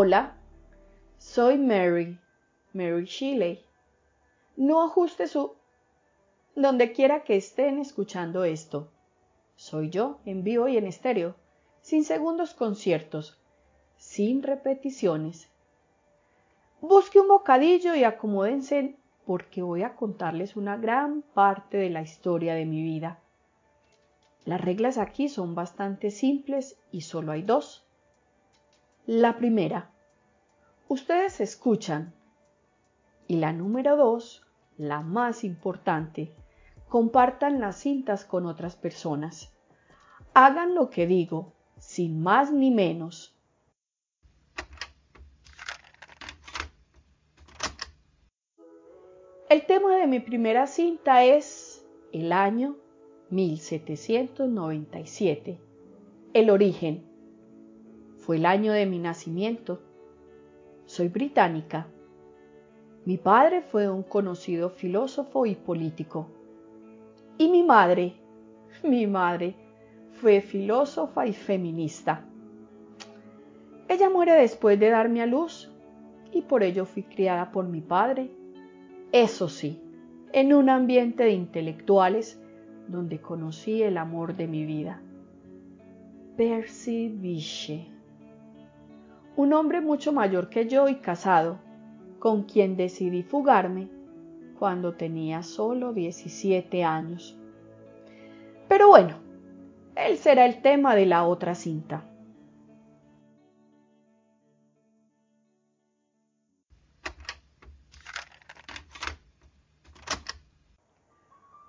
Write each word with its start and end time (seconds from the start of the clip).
Hola, 0.00 0.36
soy 1.18 1.58
Mary, 1.58 2.20
Mary 2.72 3.04
Shelley. 3.04 3.64
No 4.56 4.84
ajuste 4.84 5.26
su... 5.26 5.56
donde 6.54 6.92
quiera 6.92 7.24
que 7.24 7.34
estén 7.34 7.80
escuchando 7.80 8.44
esto. 8.44 8.92
Soy 9.56 9.90
yo, 9.90 10.20
en 10.24 10.44
vivo 10.44 10.68
y 10.68 10.76
en 10.76 10.86
estéreo, 10.86 11.34
sin 11.80 12.04
segundos 12.04 12.54
conciertos, 12.54 13.40
sin 13.96 14.44
repeticiones. 14.44 15.50
Busque 16.80 17.18
un 17.18 17.26
bocadillo 17.26 17.96
y 17.96 18.04
acomódense 18.04 18.94
porque 19.26 19.62
voy 19.62 19.82
a 19.82 19.96
contarles 19.96 20.54
una 20.54 20.76
gran 20.76 21.22
parte 21.22 21.76
de 21.76 21.90
la 21.90 22.02
historia 22.02 22.54
de 22.54 22.66
mi 22.66 22.84
vida. 22.84 23.18
Las 24.44 24.60
reglas 24.60 24.96
aquí 24.96 25.28
son 25.28 25.56
bastante 25.56 26.12
simples 26.12 26.78
y 26.92 27.00
solo 27.00 27.32
hay 27.32 27.42
dos. 27.42 27.87
La 29.10 29.38
primera, 29.38 29.90
ustedes 30.86 31.40
escuchan. 31.40 32.12
Y 33.26 33.36
la 33.36 33.54
número 33.54 33.96
dos, 33.96 34.46
la 34.76 35.00
más 35.00 35.44
importante, 35.44 36.34
compartan 36.90 37.58
las 37.58 37.76
cintas 37.76 38.26
con 38.26 38.44
otras 38.44 38.76
personas. 38.76 39.56
Hagan 40.34 40.74
lo 40.74 40.90
que 40.90 41.06
digo, 41.06 41.54
sin 41.78 42.22
más 42.22 42.52
ni 42.52 42.70
menos. 42.70 43.34
El 49.48 49.64
tema 49.64 49.96
de 49.96 50.06
mi 50.06 50.20
primera 50.20 50.66
cinta 50.66 51.24
es 51.24 51.82
el 52.12 52.30
año 52.30 52.76
1797, 53.30 55.58
el 56.34 56.50
origen 56.50 57.07
fue 58.28 58.36
el 58.36 58.44
año 58.44 58.74
de 58.74 58.84
mi 58.84 58.98
nacimiento. 58.98 59.80
Soy 60.84 61.08
británica. 61.08 61.86
Mi 63.06 63.16
padre 63.16 63.62
fue 63.62 63.88
un 63.88 64.02
conocido 64.02 64.68
filósofo 64.68 65.46
y 65.46 65.54
político. 65.54 66.28
Y 67.38 67.48
mi 67.48 67.62
madre, 67.62 68.16
mi 68.82 69.06
madre, 69.06 69.54
fue 70.12 70.42
filósofa 70.42 71.26
y 71.26 71.32
feminista. 71.32 72.22
Ella 73.88 74.10
muere 74.10 74.34
después 74.34 74.78
de 74.78 74.90
darme 74.90 75.22
a 75.22 75.26
luz 75.26 75.72
y 76.30 76.42
por 76.42 76.62
ello 76.62 76.84
fui 76.84 77.04
criada 77.04 77.50
por 77.50 77.66
mi 77.66 77.80
padre. 77.80 78.30
Eso 79.10 79.48
sí, 79.48 79.80
en 80.34 80.52
un 80.52 80.68
ambiente 80.68 81.24
de 81.24 81.32
intelectuales 81.32 82.38
donde 82.88 83.22
conocí 83.22 83.82
el 83.82 83.96
amor 83.96 84.36
de 84.36 84.46
mi 84.46 84.66
vida. 84.66 85.00
Percy 86.36 87.08
Bysshe 87.08 87.97
un 89.38 89.52
hombre 89.52 89.80
mucho 89.80 90.12
mayor 90.12 90.48
que 90.48 90.66
yo 90.66 90.88
y 90.88 90.96
casado, 90.96 91.60
con 92.18 92.42
quien 92.42 92.76
decidí 92.76 93.22
fugarme 93.22 93.88
cuando 94.58 94.94
tenía 94.96 95.44
solo 95.44 95.92
17 95.92 96.82
años. 96.82 97.38
Pero 98.66 98.88
bueno, 98.88 99.20
él 99.94 100.18
será 100.18 100.44
el 100.44 100.60
tema 100.60 100.96
de 100.96 101.06
la 101.06 101.24
otra 101.24 101.54
cinta. 101.54 102.02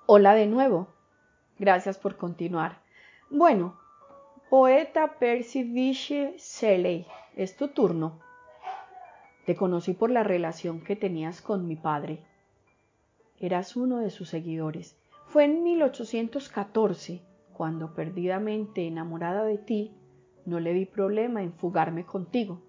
Hola 0.07 0.34
de 0.34 0.47
nuevo. 0.47 0.88
Gracias 1.59 2.00
por 2.00 2.18
continuar. 2.18 2.81
Bueno, 3.30 3.80
poeta 4.50 5.19
Percy 5.19 5.63
Bysshe 5.72 6.36
Shelley 6.40 7.06
es 7.39 7.55
tu 7.55 7.69
turno. 7.69 8.19
Te 9.45 9.55
conocí 9.55 9.94
por 9.94 10.11
la 10.11 10.23
relación 10.23 10.81
que 10.81 10.97
tenías 10.97 11.41
con 11.41 11.67
mi 11.67 11.77
padre. 11.77 12.19
Eras 13.39 13.77
uno 13.77 14.00
de 14.00 14.09
sus 14.09 14.27
seguidores. 14.27 15.00
Fue 15.27 15.45
en 15.45 15.63
1814, 15.63 17.22
cuando 17.53 17.94
perdidamente 17.94 18.85
enamorada 18.85 19.45
de 19.45 19.57
ti, 19.57 19.95
no 20.45 20.59
le 20.59 20.73
vi 20.73 20.85
problema 20.85 21.41
en 21.41 21.53
fugarme 21.53 22.05
contigo. 22.05 22.61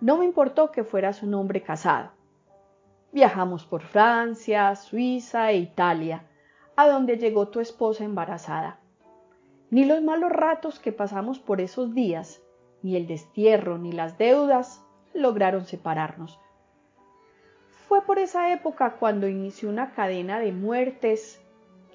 No 0.00 0.18
me 0.18 0.24
importó 0.24 0.72
que 0.72 0.82
fueras 0.82 1.22
un 1.22 1.34
hombre 1.34 1.62
casado. 1.62 2.10
Viajamos 3.12 3.64
por 3.66 3.82
Francia, 3.82 4.74
Suiza 4.74 5.52
e 5.52 5.58
Italia, 5.58 6.26
a 6.74 6.88
donde 6.88 7.18
llegó 7.18 7.46
tu 7.46 7.60
esposa 7.60 8.02
embarazada. 8.02 8.80
Ni 9.70 9.84
los 9.84 10.02
malos 10.02 10.32
ratos 10.32 10.80
que 10.80 10.90
pasamos 10.90 11.38
por 11.38 11.60
esos 11.60 11.94
días 11.94 12.43
ni 12.84 12.96
el 12.96 13.06
destierro, 13.06 13.78
ni 13.78 13.92
las 13.92 14.18
deudas 14.18 14.84
lograron 15.14 15.64
separarnos. 15.64 16.38
Fue 17.88 18.02
por 18.02 18.18
esa 18.18 18.52
época 18.52 18.96
cuando 19.00 19.26
inició 19.26 19.70
una 19.70 19.92
cadena 19.92 20.38
de 20.38 20.52
muertes 20.52 21.42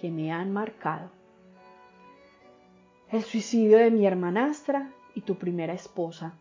que 0.02 0.10
me 0.10 0.32
han 0.32 0.52
marcado. 0.52 1.12
El 3.12 3.22
suicidio 3.22 3.78
de 3.78 3.92
mi 3.92 4.08
hermanastra 4.08 4.90
y 5.14 5.22
tu 5.22 5.36
primera 5.36 5.74
esposa. 5.74 6.34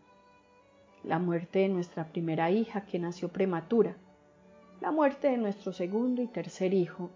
La 1.03 1.19
muerte 1.19 1.59
de 1.59 1.69
nuestra 1.69 2.05
primera 2.05 2.49
hija 2.49 2.85
que 2.85 2.97
nació 2.97 3.29
prematura. 3.29 3.97
La 4.81 4.89
muerte 4.89 5.29
de 5.29 5.37
nuestro 5.37 5.73
segundo 5.73 6.23
y 6.23 6.27
tercer 6.27 6.73
hijo. 6.73 7.11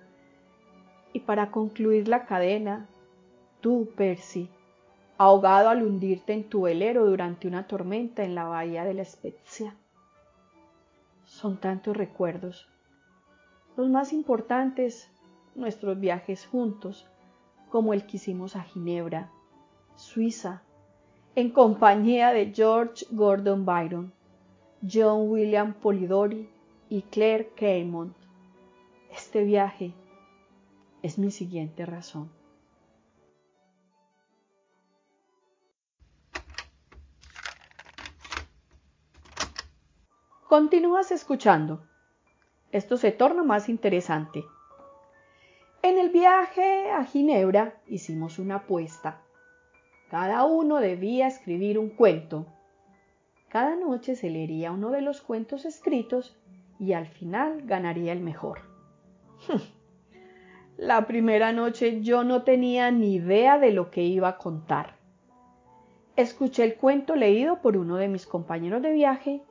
Y 1.14 1.22
para 1.22 1.50
concluir 1.50 2.08
la 2.08 2.26
cadena, 2.26 2.88
tú, 3.60 3.90
Percy, 3.96 4.50
ahogado 5.18 5.70
al 5.70 5.84
hundirte 5.84 6.34
en 6.34 6.44
tu 6.44 6.64
velero 6.64 7.06
durante 7.06 7.48
una 7.48 7.68
tormenta 7.68 8.24
en 8.24 8.36
la 8.36 8.46
bahía 8.46 8.84
de 8.84 8.94
la 8.94 9.06
Spezia. 9.06 9.76
Son 11.26 11.58
tantos 11.58 11.96
recuerdos. 11.96 12.68
Los 13.76 13.90
más 13.90 14.14
importantes, 14.14 15.10
nuestros 15.56 16.00
viajes 16.00 16.46
juntos, 16.46 17.08
como 17.70 17.94
el 17.94 18.06
que 18.06 18.18
hicimos 18.18 18.56
a 18.56 18.64
Ginebra, 18.64 19.32
Suiza, 19.96 20.62
en 21.36 21.50
compañía 21.50 22.32
de 22.32 22.54
George 22.54 23.06
Gordon 23.10 23.66
Byron, 23.66 24.14
John 24.88 25.30
William 25.30 25.74
Polidori 25.74 26.50
y 26.90 27.02
Claire 27.04 27.50
Caymont. 27.56 28.16
Este 29.12 29.44
viaje 29.44 29.94
es 31.02 31.18
mi 31.18 31.32
siguiente 31.32 31.86
razón. 31.86 32.30
Continúas 40.54 41.12
escuchando. 41.12 41.82
Esto 42.72 42.96
se 42.98 43.12
torna 43.12 43.42
más 43.42 43.70
interesante. 43.70 44.44
En 45.82 45.98
el 45.98 46.12
viaje 46.12 46.92
a 46.92 47.04
Ginebra 47.06 47.82
hicimos 47.88 48.38
una 48.38 48.58
apuesta. 48.58 49.24
Cada 50.12 50.44
uno 50.44 50.76
debía 50.76 51.26
escribir 51.26 51.80
un 51.80 51.90
cuento. 51.90 52.46
Cada 53.50 53.76
noche 53.76 54.16
se 54.16 54.30
leería 54.30 54.72
uno 54.72 54.92
de 54.92 55.02
los 55.02 55.22
cuentos 55.22 55.66
escritos 55.66 56.38
y 56.78 56.94
al 56.94 57.08
final 57.08 57.64
ganaría 57.64 58.12
el 58.12 58.20
mejor. 58.20 58.60
La 60.78 61.08
primera 61.08 61.52
noche 61.52 62.04
yo 62.04 62.24
no 62.24 62.44
tenía 62.44 62.92
ni 62.92 63.16
idea 63.16 63.58
de 63.58 63.72
lo 63.72 63.90
que 63.90 64.04
iba 64.04 64.28
a 64.28 64.38
contar. 64.38 64.98
Escuché 66.16 66.64
el 66.64 66.76
cuento 66.76 67.16
leído 67.16 67.60
por 67.60 67.76
uno 67.76 67.96
de 67.98 68.08
mis 68.08 68.28
compañeros 68.28 68.84
de 68.84 68.94
viaje 68.94 69.42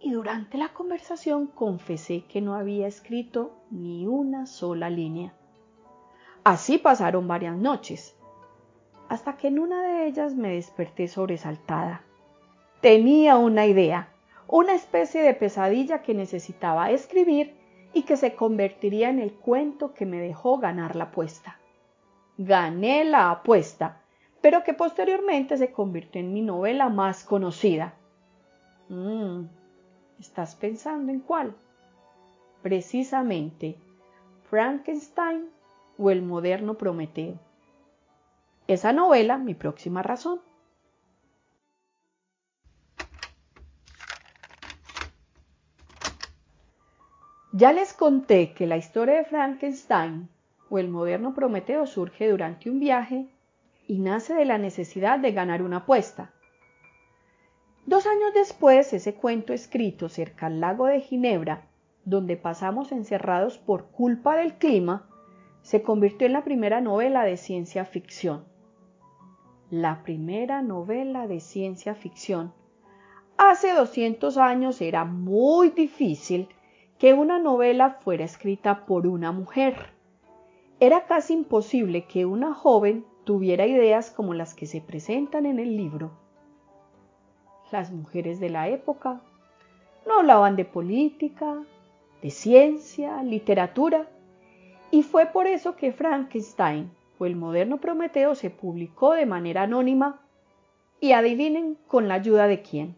y 0.00 0.12
durante 0.12 0.58
la 0.58 0.68
conversación 0.68 1.46
confesé 1.46 2.24
que 2.24 2.40
no 2.40 2.54
había 2.54 2.86
escrito 2.86 3.52
ni 3.70 4.06
una 4.06 4.46
sola 4.46 4.90
línea. 4.90 5.34
Así 6.44 6.78
pasaron 6.78 7.26
varias 7.26 7.56
noches, 7.56 8.16
hasta 9.08 9.36
que 9.36 9.48
en 9.48 9.58
una 9.58 9.82
de 9.82 10.06
ellas 10.06 10.34
me 10.34 10.50
desperté 10.50 11.08
sobresaltada. 11.08 12.02
Tenía 12.80 13.36
una 13.36 13.66
idea, 13.66 14.12
una 14.46 14.74
especie 14.74 15.22
de 15.22 15.34
pesadilla 15.34 16.02
que 16.02 16.14
necesitaba 16.14 16.90
escribir 16.90 17.56
y 17.92 18.02
que 18.02 18.16
se 18.16 18.34
convertiría 18.34 19.10
en 19.10 19.18
el 19.18 19.32
cuento 19.32 19.94
que 19.94 20.06
me 20.06 20.20
dejó 20.20 20.58
ganar 20.58 20.94
la 20.94 21.04
apuesta. 21.04 21.58
Gané 22.36 23.04
la 23.04 23.30
apuesta, 23.30 24.02
pero 24.40 24.62
que 24.62 24.74
posteriormente 24.74 25.56
se 25.56 25.72
convirtió 25.72 26.20
en 26.20 26.32
mi 26.32 26.42
novela 26.42 26.88
más 26.88 27.24
conocida. 27.24 27.94
Mm, 28.88 29.46
¿Estás 30.18 30.56
pensando 30.56 31.12
en 31.12 31.20
cuál? 31.20 31.54
Precisamente, 32.62 33.76
Frankenstein 34.50 35.48
o 35.96 36.10
el 36.10 36.22
moderno 36.22 36.74
Prometeo. 36.74 37.38
Esa 38.66 38.92
novela, 38.92 39.38
mi 39.38 39.54
próxima 39.54 40.02
razón. 40.02 40.40
Ya 47.52 47.72
les 47.72 47.92
conté 47.92 48.52
que 48.54 48.66
la 48.66 48.76
historia 48.76 49.16
de 49.16 49.24
Frankenstein 49.24 50.28
o 50.68 50.78
el 50.78 50.88
moderno 50.88 51.32
Prometeo 51.32 51.86
surge 51.86 52.28
durante 52.28 52.68
un 52.70 52.78
viaje 52.78 53.28
y 53.86 54.00
nace 54.00 54.34
de 54.34 54.44
la 54.44 54.58
necesidad 54.58 55.18
de 55.18 55.32
ganar 55.32 55.62
una 55.62 55.78
apuesta. 55.78 56.32
Dos 57.88 58.06
años 58.06 58.34
después, 58.34 58.92
ese 58.92 59.14
cuento 59.14 59.54
escrito 59.54 60.10
cerca 60.10 60.44
al 60.44 60.60
lago 60.60 60.84
de 60.84 61.00
Ginebra, 61.00 61.70
donde 62.04 62.36
pasamos 62.36 62.92
encerrados 62.92 63.56
por 63.56 63.86
culpa 63.86 64.36
del 64.36 64.58
clima, 64.58 65.08
se 65.62 65.80
convirtió 65.80 66.26
en 66.26 66.34
la 66.34 66.44
primera 66.44 66.82
novela 66.82 67.24
de 67.24 67.38
ciencia 67.38 67.86
ficción. 67.86 68.44
La 69.70 70.02
primera 70.02 70.60
novela 70.60 71.26
de 71.26 71.40
ciencia 71.40 71.94
ficción. 71.94 72.52
Hace 73.38 73.72
200 73.72 74.36
años 74.36 74.82
era 74.82 75.06
muy 75.06 75.70
difícil 75.70 76.50
que 76.98 77.14
una 77.14 77.38
novela 77.38 77.96
fuera 78.02 78.26
escrita 78.26 78.84
por 78.84 79.06
una 79.06 79.32
mujer. 79.32 79.94
Era 80.78 81.06
casi 81.06 81.32
imposible 81.32 82.04
que 82.04 82.26
una 82.26 82.52
joven 82.52 83.06
tuviera 83.24 83.66
ideas 83.66 84.10
como 84.10 84.34
las 84.34 84.52
que 84.52 84.66
se 84.66 84.82
presentan 84.82 85.46
en 85.46 85.58
el 85.58 85.74
libro. 85.74 86.27
Las 87.70 87.90
mujeres 87.90 88.40
de 88.40 88.48
la 88.48 88.68
época 88.68 89.20
no 90.06 90.20
hablaban 90.20 90.56
de 90.56 90.64
política, 90.64 91.62
de 92.22 92.30
ciencia, 92.30 93.22
literatura, 93.22 94.08
y 94.90 95.02
fue 95.02 95.26
por 95.26 95.46
eso 95.46 95.76
que 95.76 95.92
Frankenstein 95.92 96.90
o 97.18 97.26
el 97.26 97.36
moderno 97.36 97.78
Prometeo 97.78 98.34
se 98.34 98.48
publicó 98.48 99.12
de 99.12 99.26
manera 99.26 99.62
anónima 99.62 100.22
y 100.98 101.12
adivinen 101.12 101.76
con 101.86 102.08
la 102.08 102.14
ayuda 102.14 102.46
de 102.46 102.62
quién. 102.62 102.96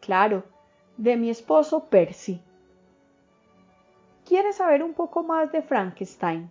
Claro, 0.00 0.44
de 0.96 1.18
mi 1.18 1.28
esposo 1.28 1.84
Percy. 1.90 2.40
¿Quieres 4.24 4.56
saber 4.56 4.82
un 4.82 4.94
poco 4.94 5.22
más 5.22 5.52
de 5.52 5.60
Frankenstein? 5.60 6.50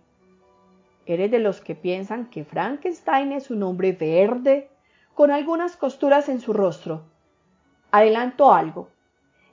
¿Eres 1.06 1.30
de 1.30 1.40
los 1.40 1.60
que 1.60 1.74
piensan 1.74 2.30
que 2.30 2.44
Frankenstein 2.44 3.32
es 3.32 3.50
un 3.50 3.64
hombre 3.64 3.92
verde 3.92 4.70
con 5.14 5.32
algunas 5.32 5.76
costuras 5.76 6.28
en 6.28 6.40
su 6.40 6.52
rostro? 6.52 7.15
Adelanto 7.96 8.52
algo. 8.52 8.90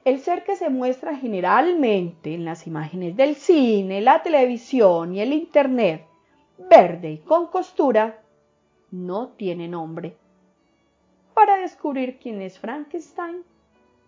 El 0.04 0.20
ser 0.20 0.44
que 0.44 0.58
se 0.58 0.70
muestra 0.70 1.16
generalmente 1.16 2.34
en 2.34 2.44
las 2.44 2.68
imágenes 2.68 3.16
del 3.16 3.36
cine, 3.36 4.02
la 4.02 4.22
televisión 4.22 5.16
y 5.16 5.22
el 5.22 5.32
Internet, 5.32 6.06
verde 6.58 7.12
y 7.12 7.18
con 7.20 7.48
costura, 7.48 8.22
no 8.92 9.30
tiene 9.30 9.70
nombre. 9.70 10.18
Para 11.34 11.56
descubrir 11.56 12.20
quién 12.20 12.42
es 12.42 12.60
Frankenstein, 12.60 13.46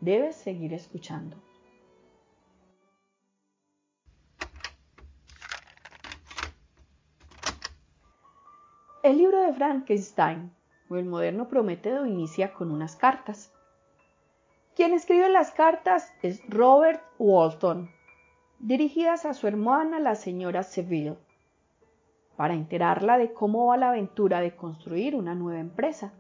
debes 0.02 0.36
seguir 0.36 0.74
escuchando. 0.74 1.38
El 9.02 9.18
libro 9.18 9.40
de 9.40 9.54
Frankenstein 9.54 10.52
o 10.90 10.98
el 10.98 11.06
moderno 11.06 11.48
Prometeo 11.48 12.06
inicia 12.06 12.54
con 12.54 12.70
unas 12.70 12.98
cartas. 12.98 13.55
Quien 14.76 14.92
escribe 14.92 15.30
las 15.30 15.52
cartas 15.52 16.14
es 16.22 16.42
Robert 16.50 17.02
Walton, 17.18 17.90
dirigidas 18.60 19.26
a 19.26 19.34
su 19.34 19.48
hermana 19.48 20.02
la 20.02 20.16
señora 20.16 20.64
Seville, 20.64 21.16
para 22.36 22.56
enterarla 22.56 23.18
de 23.18 23.32
cómo 23.32 23.68
va 23.68 23.78
la 23.78 23.92
aventura 23.92 24.42
de 24.42 24.54
construir 24.54 25.16
una 25.16 25.34
nueva 25.34 25.62
empresa. 25.62 26.12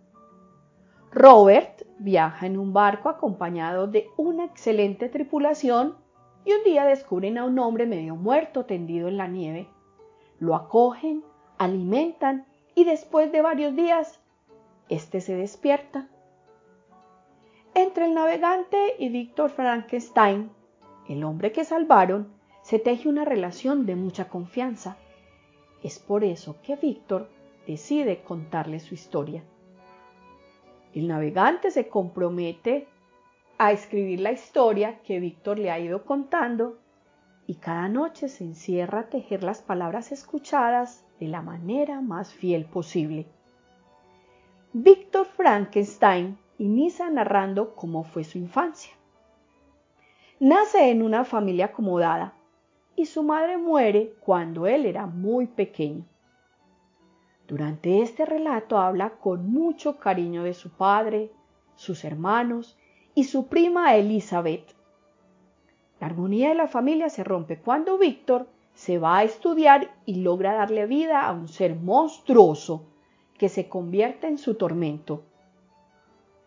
Robert 1.11 1.81
viaja 1.99 2.45
en 2.45 2.57
un 2.57 2.71
barco 2.71 3.09
acompañado 3.09 3.87
de 3.87 4.07
una 4.15 4.45
excelente 4.45 5.09
tripulación 5.09 5.97
y 6.45 6.53
un 6.53 6.63
día 6.63 6.85
descubren 6.85 7.37
a 7.37 7.43
un 7.43 7.59
hombre 7.59 7.85
medio 7.85 8.15
muerto 8.15 8.63
tendido 8.63 9.09
en 9.09 9.17
la 9.17 9.27
nieve. 9.27 9.67
Lo 10.39 10.55
acogen, 10.55 11.25
alimentan 11.57 12.45
y 12.73 12.85
después 12.85 13.33
de 13.33 13.41
varios 13.41 13.75
días, 13.75 14.21
éste 14.87 15.19
se 15.19 15.35
despierta 15.35 16.07
entre 17.75 18.05
el 18.05 18.13
navegante 18.13 18.95
y 18.97 19.09
Víctor 19.09 19.49
Frankenstein, 19.49 20.49
el 21.09 21.23
hombre 21.25 21.51
que 21.51 21.65
salvaron, 21.65 22.33
se 22.61 22.79
teje 22.79 23.09
una 23.09 23.25
relación 23.25 23.85
de 23.85 23.97
mucha 23.97 24.29
confianza. 24.29 24.97
Es 25.83 25.99
por 25.99 26.23
eso 26.23 26.55
que 26.63 26.77
Víctor 26.77 27.29
decide 27.67 28.23
contarle 28.23 28.79
su 28.79 28.93
historia. 28.93 29.43
El 30.93 31.09
navegante 31.09 31.69
se 31.69 31.89
compromete 31.89 32.87
a 33.57 33.73
escribir 33.73 34.21
la 34.21 34.31
historia 34.31 35.01
que 35.01 35.19
Víctor 35.19 35.59
le 35.59 35.69
ha 35.69 35.77
ido 35.77 36.05
contando 36.05 36.79
y 37.45 37.55
cada 37.55 37.89
noche 37.89 38.29
se 38.29 38.45
encierra 38.45 39.01
a 39.01 39.09
tejer 39.09 39.43
las 39.43 39.61
palabras 39.61 40.13
escuchadas 40.13 41.05
de 41.19 41.27
la 41.27 41.41
manera 41.41 41.99
más 41.99 42.33
fiel 42.33 42.65
posible. 42.65 43.27
Víctor 44.71 45.25
Frankenstein 45.25 46.37
inicia 46.57 47.09
narrando 47.09 47.75
cómo 47.75 48.03
fue 48.03 48.23
su 48.23 48.37
infancia. 48.37 48.93
Nace 50.39 50.89
en 50.89 51.01
una 51.01 51.25
familia 51.25 51.65
acomodada 51.65 52.33
y 52.95 53.05
su 53.05 53.23
madre 53.23 53.57
muere 53.57 54.13
cuando 54.19 54.67
él 54.67 54.85
era 54.85 55.05
muy 55.05 55.47
pequeño. 55.47 56.05
Durante 57.47 58.01
este 58.01 58.25
relato 58.25 58.77
habla 58.77 59.11
con 59.11 59.49
mucho 59.49 59.97
cariño 59.97 60.43
de 60.43 60.53
su 60.53 60.71
padre, 60.71 61.31
sus 61.75 62.03
hermanos 62.03 62.77
y 63.13 63.25
su 63.25 63.47
prima 63.47 63.95
Elizabeth. 63.95 64.75
La 65.99 66.07
armonía 66.07 66.49
de 66.49 66.55
la 66.55 66.67
familia 66.67 67.09
se 67.09 67.23
rompe 67.23 67.59
cuando 67.59 67.97
Víctor 67.97 68.47
se 68.73 68.97
va 68.97 69.19
a 69.19 69.23
estudiar 69.23 69.95
y 70.05 70.15
logra 70.15 70.53
darle 70.53 70.85
vida 70.85 71.25
a 71.25 71.31
un 71.31 71.47
ser 71.47 71.75
monstruoso 71.75 72.85
que 73.37 73.47
se 73.49 73.69
convierte 73.69 74.27
en 74.27 74.37
su 74.37 74.55
tormento. 74.55 75.23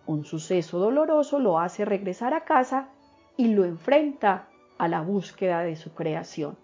Un 0.09 0.25
suceso 0.25 0.79
doloroso 0.79 1.39
lo 1.39 1.59
hace 1.61 1.85
regresar 1.85 2.33
a 2.33 2.47
casa 2.47 2.89
y 3.37 3.49
lo 3.49 3.67
enfrenta 3.67 4.49
a 4.79 4.89
la 4.89 5.03
búsqueda 5.03 5.61
de 5.61 5.77
su 5.77 5.93
creación. 5.93 6.57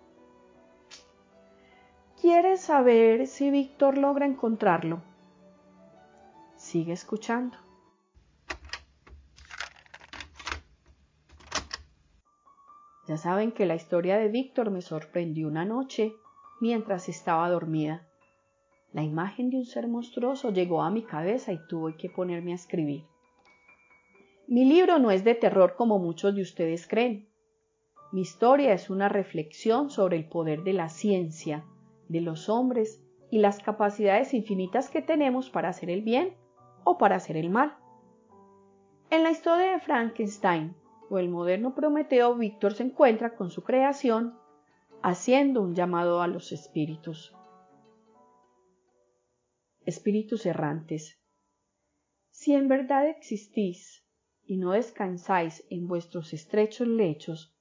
¿Quieres 2.19 2.63
saber 2.63 3.27
si 3.27 3.51
Víctor 3.51 3.99
logra 3.99 4.25
encontrarlo? 4.25 5.03
Sigue 6.57 6.95
escuchando. 6.95 7.59
Ya 13.07 13.19
saben 13.19 13.53
que 13.53 13.67
la 13.67 13.75
historia 13.75 14.17
de 14.17 14.29
Víctor 14.29 14.71
me 14.71 14.81
sorprendió 14.81 15.49
una 15.49 15.67
noche 15.67 16.15
mientras 16.63 17.11
estaba 17.11 17.51
dormida. 17.51 18.09
La 18.95 19.03
imagen 19.03 19.51
de 19.51 19.59
un 19.59 19.67
ser 19.67 19.87
monstruoso 19.87 20.51
llegó 20.51 20.83
a 20.83 20.91
mi 20.91 21.03
cabeza 21.03 21.53
y 21.53 21.59
tuve 21.69 21.99
que 21.99 22.09
ponerme 22.09 22.53
a 22.53 22.55
escribir. 22.55 23.05
Mi 24.47 24.67
libro 24.67 24.99
no 24.99 25.11
es 25.11 25.25
de 25.25 25.35
terror 25.35 25.75
como 25.75 25.99
muchos 25.99 26.35
de 26.35 26.43
ustedes 26.43 26.87
creen. 26.87 27.29
Mi 28.13 28.21
historia 28.21 28.75
es 28.75 28.91
una 28.91 29.09
reflexión 29.09 29.89
sobre 29.89 30.19
el 30.19 30.29
poder 30.29 30.63
de 30.63 30.75
la 30.75 30.91
ciencia, 30.91 31.65
de 32.09 32.21
los 32.21 32.51
hombres 32.51 33.03
y 33.31 33.39
las 33.39 33.61
capacidades 33.61 34.35
infinitas 34.35 34.91
que 34.91 35.01
tenemos 35.01 35.49
para 35.49 35.71
hacer 35.71 35.89
el 35.89 36.03
bien 36.03 36.37
o 36.85 36.99
para 36.99 37.17
hacer 37.17 37.39
el 37.39 37.49
mal. 37.49 37.77
En 39.11 39.23
la 39.23 39.31
historia 39.31 39.73
de 39.73 39.81
Frankenstein 39.81 40.77
o 41.09 41.19
el 41.19 41.31
moderno 41.31 41.75
Prometeo, 41.75 42.35
Víctor 42.35 42.75
se 42.75 42.83
encuentra 42.83 43.37
con 43.37 43.51
su 43.51 43.65
creación 43.65 44.39
haciendo 45.03 45.63
un 45.63 45.75
llamado 45.75 46.21
a 46.21 46.29
los 46.29 46.53
espíritus. 46.53 47.35
Espíritus 49.87 50.45
errantes, 50.47 51.19
si 52.31 52.55
en 52.55 52.69
verdad 52.69 53.09
existís, 53.09 54.04
y 54.47 54.57
no 54.57 54.73
descansáis 54.73 55.65
en 55.71 55.87
vuestros 55.89 56.33
estrechos 56.33 56.87
lechos, 56.87 57.55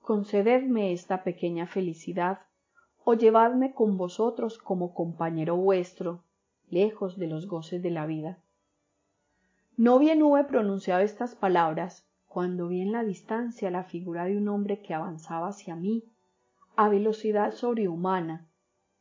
concededme 0.00 0.92
esta 0.92 1.24
pequeña 1.24 1.66
felicidad, 1.66 2.40
o 3.04 3.14
llevadme 3.14 3.74
con 3.74 3.96
vosotros 3.96 4.58
como 4.58 4.94
compañero 4.94 5.56
vuestro, 5.56 6.24
lejos 6.68 7.18
de 7.18 7.26
los 7.26 7.46
goces 7.46 7.82
de 7.82 7.90
la 7.90 8.06
vida. 8.06 8.38
No 9.76 9.98
bien 9.98 10.22
hube 10.22 10.44
pronunciado 10.44 11.02
estas 11.02 11.34
palabras, 11.34 12.06
cuando 12.26 12.68
vi 12.68 12.80
en 12.80 12.92
la 12.92 13.04
distancia 13.04 13.70
la 13.70 13.84
figura 13.84 14.24
de 14.24 14.36
un 14.36 14.48
hombre 14.48 14.82
que 14.82 14.94
avanzaba 14.94 15.48
hacia 15.48 15.76
mí, 15.76 16.04
a 16.76 16.88
velocidad 16.88 17.52
sobrehumana, 17.52 18.48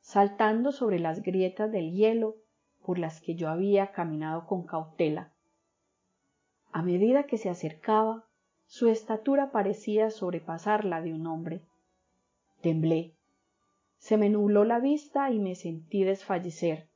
saltando 0.02 0.72
sobre 0.72 1.00
las 1.00 1.24
grietas 1.24 1.72
del 1.72 1.92
hielo 1.92 2.38
por 2.86 3.00
las 3.00 3.22
que 3.22 3.36
yo 3.36 3.50
había 3.50 3.92
caminado 3.92 4.46
con 4.46 4.66
cautela. 4.66 5.33
A 6.74 6.82
medida 6.82 7.28
que 7.28 7.38
se 7.38 7.52
acercaba, 7.52 8.26
su 8.66 8.90
estatura 8.90 9.52
parecía 9.52 10.10
sobrepasar 10.10 10.86
la 10.86 11.02
de 11.04 11.14
un 11.14 11.28
hombre. 11.28 11.62
Temblé. 12.62 13.14
Se 14.00 14.18
me 14.18 14.28
nubló 14.32 14.66
la 14.66 14.80
vista 14.80 15.30
y 15.30 15.38
me 15.38 15.54
sentí 15.54 16.04
desfallecer, 16.04 16.88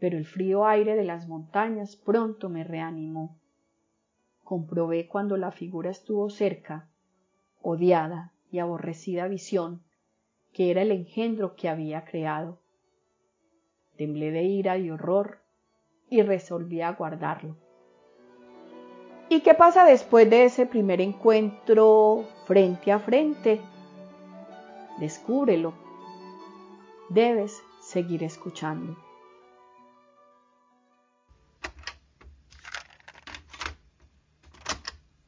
pero 0.00 0.18
el 0.18 0.26
frío 0.26 0.66
aire 0.66 0.96
de 0.96 1.04
las 1.04 1.28
montañas 1.28 1.94
pronto 1.94 2.48
me 2.48 2.64
reanimó. 2.64 3.38
Comprobé 4.42 5.06
cuando 5.06 5.36
la 5.36 5.52
figura 5.52 5.90
estuvo 5.90 6.28
cerca, 6.28 6.88
odiada 7.62 8.32
y 8.50 8.58
aborrecida 8.58 9.28
visión, 9.28 9.84
que 10.52 10.72
era 10.72 10.82
el 10.82 10.90
engendro 10.90 11.54
que 11.54 11.68
había 11.68 12.04
creado. 12.04 12.58
Temblé 13.96 14.32
de 14.32 14.42
ira 14.42 14.78
y 14.78 14.90
horror 14.90 15.38
y 16.10 16.22
resolví 16.22 16.80
aguardarlo. 16.80 17.65
¿Y 19.28 19.40
qué 19.40 19.54
pasa 19.54 19.84
después 19.84 20.30
de 20.30 20.44
ese 20.44 20.66
primer 20.66 21.00
encuentro 21.00 22.24
frente 22.46 22.92
a 22.92 23.00
frente? 23.00 23.60
Descúbrelo. 24.98 25.74
Debes 27.08 27.60
seguir 27.80 28.22
escuchando. 28.22 28.96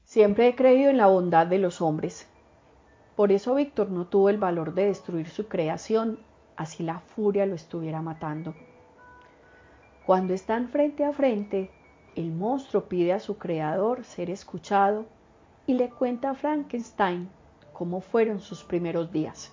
Siempre 0.05 0.49
he 0.49 0.55
creído 0.55 0.91
en 0.91 0.97
la 0.97 1.09
bondad 1.09 1.49
de 1.49 1.59
los 1.59 1.81
hombres. 1.81 2.29
Por 3.17 3.33
eso 3.33 3.57
Víctor 3.57 3.91
no 3.91 4.07
tuvo 4.07 4.29
el 4.29 4.39
valor 4.39 4.75
de 4.75 4.87
destruir 4.87 5.29
su 5.29 5.49
creación, 5.49 6.21
así 6.57 6.85
la 6.85 7.01
furia 7.01 7.47
lo 7.47 7.57
estuviera 7.57 8.01
matando. 8.01 8.55
Cuando 10.07 10.35
están 10.35 10.69
frente 10.69 11.05
a 11.05 11.13
frente, 11.13 11.71
el 12.19 12.33
monstruo 12.33 12.89
pide 12.89 13.13
a 13.13 13.21
su 13.21 13.39
creador 13.39 14.03
ser 14.03 14.29
escuchado 14.29 15.07
y 15.69 15.75
le 15.75 15.89
cuenta 15.89 16.31
a 16.31 16.35
Frankenstein 16.35 17.29
cómo 17.73 18.01
fueron 18.01 18.41
sus 18.41 18.65
primeros 18.65 19.13
días. 19.13 19.53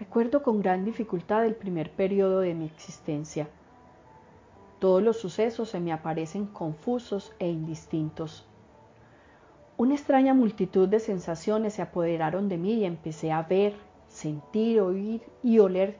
Recuerdo 0.00 0.42
con 0.42 0.62
gran 0.62 0.86
dificultad 0.86 1.44
el 1.44 1.54
primer 1.54 1.90
periodo 1.90 2.40
de 2.40 2.54
mi 2.54 2.64
existencia. 2.64 3.46
Todos 4.78 5.02
los 5.02 5.18
sucesos 5.18 5.68
se 5.68 5.80
me 5.80 5.92
aparecen 5.92 6.46
confusos 6.46 7.34
e 7.38 7.50
indistintos. 7.50 8.46
Una 9.76 9.96
extraña 9.96 10.32
multitud 10.32 10.88
de 10.88 10.98
sensaciones 10.98 11.74
se 11.74 11.82
apoderaron 11.82 12.48
de 12.48 12.56
mí 12.56 12.72
y 12.72 12.84
empecé 12.86 13.32
a 13.32 13.42
ver, 13.42 13.74
sentir, 14.06 14.80
oír 14.80 15.20
y 15.42 15.58
oler 15.58 15.98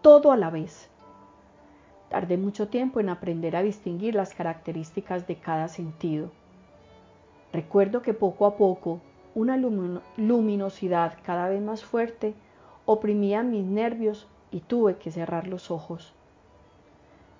todo 0.00 0.32
a 0.32 0.38
la 0.38 0.48
vez. 0.48 0.89
Tardé 2.10 2.36
mucho 2.36 2.68
tiempo 2.68 3.00
en 3.00 3.08
aprender 3.08 3.56
a 3.56 3.62
distinguir 3.62 4.14
las 4.14 4.34
características 4.34 5.26
de 5.26 5.36
cada 5.36 5.68
sentido. 5.68 6.30
Recuerdo 7.52 8.02
que 8.02 8.14
poco 8.14 8.46
a 8.46 8.56
poco 8.56 9.00
una 9.34 9.56
luminosidad 9.56 11.14
cada 11.24 11.48
vez 11.48 11.62
más 11.62 11.84
fuerte 11.84 12.34
oprimía 12.84 13.42
mis 13.44 13.64
nervios 13.64 14.26
y 14.50 14.60
tuve 14.60 14.96
que 14.96 15.12
cerrar 15.12 15.46
los 15.46 15.70
ojos. 15.70 16.12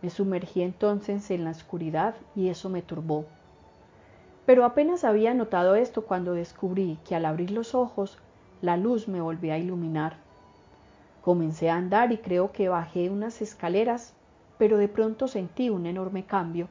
Me 0.02 0.08
sumergí 0.08 0.62
entonces 0.62 1.30
en 1.30 1.44
la 1.44 1.50
oscuridad 1.50 2.14
y 2.36 2.48
eso 2.48 2.68
me 2.70 2.80
turbó. 2.80 3.24
Pero 4.46 4.64
apenas 4.64 5.04
había 5.04 5.34
notado 5.34 5.74
esto 5.74 6.06
cuando 6.06 6.32
descubrí 6.32 6.98
que 7.04 7.14
al 7.14 7.24
abrir 7.24 7.50
los 7.50 7.74
ojos 7.74 8.18
la 8.62 8.76
luz 8.76 9.08
me 9.08 9.20
volvía 9.20 9.54
a 9.54 9.58
iluminar. 9.58 10.16
Comencé 11.22 11.70
a 11.70 11.76
andar 11.76 12.12
y 12.12 12.18
creo 12.18 12.52
que 12.52 12.68
bajé 12.68 13.10
unas 13.10 13.42
escaleras, 13.42 14.14
pero 14.60 14.76
de 14.76 14.88
pronto 14.88 15.26
sentí 15.26 15.70
un 15.70 15.86
enorme 15.86 16.26
cambio. 16.26 16.68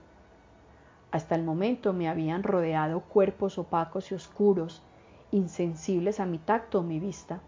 Hasta 1.10 1.34
el 1.34 1.42
momento 1.42 1.92
me 1.92 2.08
habían 2.08 2.44
rodeado 2.44 3.00
cuerpos 3.00 3.58
opacos 3.58 4.12
y 4.12 4.14
oscuros, 4.14 4.84
insensibles 5.32 6.20
a 6.20 6.28
mi 6.28 6.38
tacto 6.38 6.82
o 6.82 6.84
mi 6.84 7.00
vista. 7.00 7.40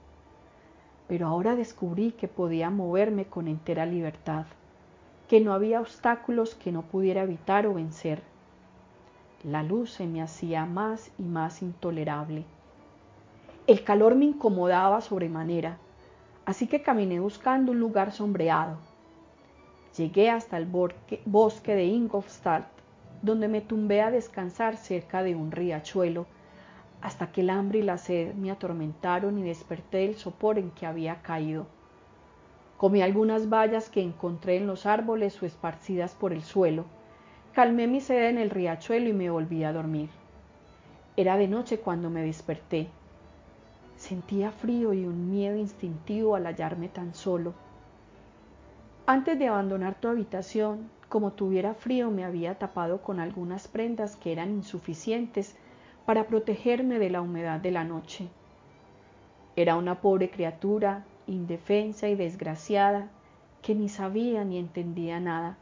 Pero 1.08 1.28
ahora 1.28 1.56
descubrí 1.56 2.14
que 2.14 2.28
podía 2.28 2.72
moverme 2.72 3.26
con 3.26 3.48
entera 3.48 3.86
libertad 3.86 4.48
que 5.28 5.42
no 5.42 5.54
había 5.54 5.80
obstáculos 5.80 6.56
que 6.56 6.72
no 6.72 6.82
pudiera 6.82 7.22
evitar 7.22 7.68
o 7.68 7.76
vencer. 7.76 8.24
La 9.44 9.62
luz 9.62 9.92
se 9.92 10.08
me 10.08 10.24
hacía 10.24 10.66
más 10.66 11.12
y 11.20 11.24
más 11.24 11.62
intolerable. 11.62 12.46
El 13.68 13.84
calor 13.84 14.16
me 14.16 14.26
incomodaba 14.26 15.02
sobremanera, 15.02 15.78
así 16.48 16.66
que 16.66 16.82
caminé 16.82 17.20
buscando 17.20 17.74
un 17.74 17.80
lugar 17.80 18.12
sombreado. 18.12 18.91
Llegué 19.98 20.30
hasta 20.30 20.58
el 20.58 20.68
bosque 20.68 21.76
de 21.76 21.84
Ingolstadt, 21.84 22.68
donde 23.22 23.48
me 23.48 23.62
tumbé 23.62 24.02
a 24.02 24.10
descansar 24.10 24.78
cerca 24.78 25.22
de 25.22 25.36
un 25.36 25.52
riachuelo, 25.52 26.28
hasta 27.02 27.32
que 27.32 27.42
el 27.42 27.50
hambre 27.50 27.80
y 27.80 27.84
la 27.84 27.98
sed 27.98 28.34
me 28.36 28.52
atormentaron 28.52 29.38
y 29.38 29.44
desperté 29.44 30.00
del 30.00 30.16
sopor 30.16 30.58
en 30.58 30.72
que 30.72 30.86
había 30.86 31.22
caído. 31.22 31.66
Comí 32.78 33.02
algunas 33.02 33.50
bayas 33.50 33.90
que 33.90 34.02
encontré 34.02 34.58
en 34.58 34.66
los 34.66 34.86
árboles 34.86 35.42
o 35.44 35.46
esparcidas 35.46 36.16
por 36.16 36.32
el 36.32 36.44
suelo. 36.44 36.86
Calmé 37.54 37.86
mi 37.86 38.00
sed 38.00 38.30
en 38.30 38.38
el 38.38 38.50
riachuelo 38.50 39.10
y 39.10 39.14
me 39.14 39.30
volví 39.30 39.64
a 39.64 39.74
dormir. 39.74 40.10
Era 41.18 41.38
de 41.38 41.48
noche 41.48 41.80
cuando 41.80 42.10
me 42.10 42.24
desperté. 42.24 42.88
Sentía 43.98 44.52
frío 44.52 44.94
y 44.94 45.06
un 45.06 45.30
miedo 45.30 45.58
instintivo 45.58 46.36
al 46.36 46.46
hallarme 46.46 46.88
tan 46.88 47.14
solo. 47.14 47.54
Antes 49.12 49.38
de 49.38 49.50
abandonar 49.50 49.96
tu 49.96 50.08
habitación, 50.08 50.90
como 51.10 51.34
tuviera 51.34 51.74
frío, 51.74 52.10
me 52.10 52.24
había 52.24 52.58
tapado 52.58 53.02
con 53.02 53.20
algunas 53.20 53.68
prendas 53.68 54.16
que 54.16 54.32
eran 54.32 54.52
insuficientes 54.52 55.58
para 56.06 56.28
protegerme 56.28 56.98
de 56.98 57.10
la 57.10 57.20
humedad 57.20 57.60
de 57.60 57.72
la 57.72 57.84
noche. 57.84 58.30
Era 59.58 59.76
una 59.76 60.00
pobre 60.00 60.30
criatura 60.30 61.04
indefensa 61.28 62.08
y 62.08 62.16
desgraciada, 62.16 63.10
que 63.62 63.76
ni 63.76 63.90
sabía 63.90 64.46
ni 64.46 64.58
entendía 64.58 65.20
nada. 65.20 65.58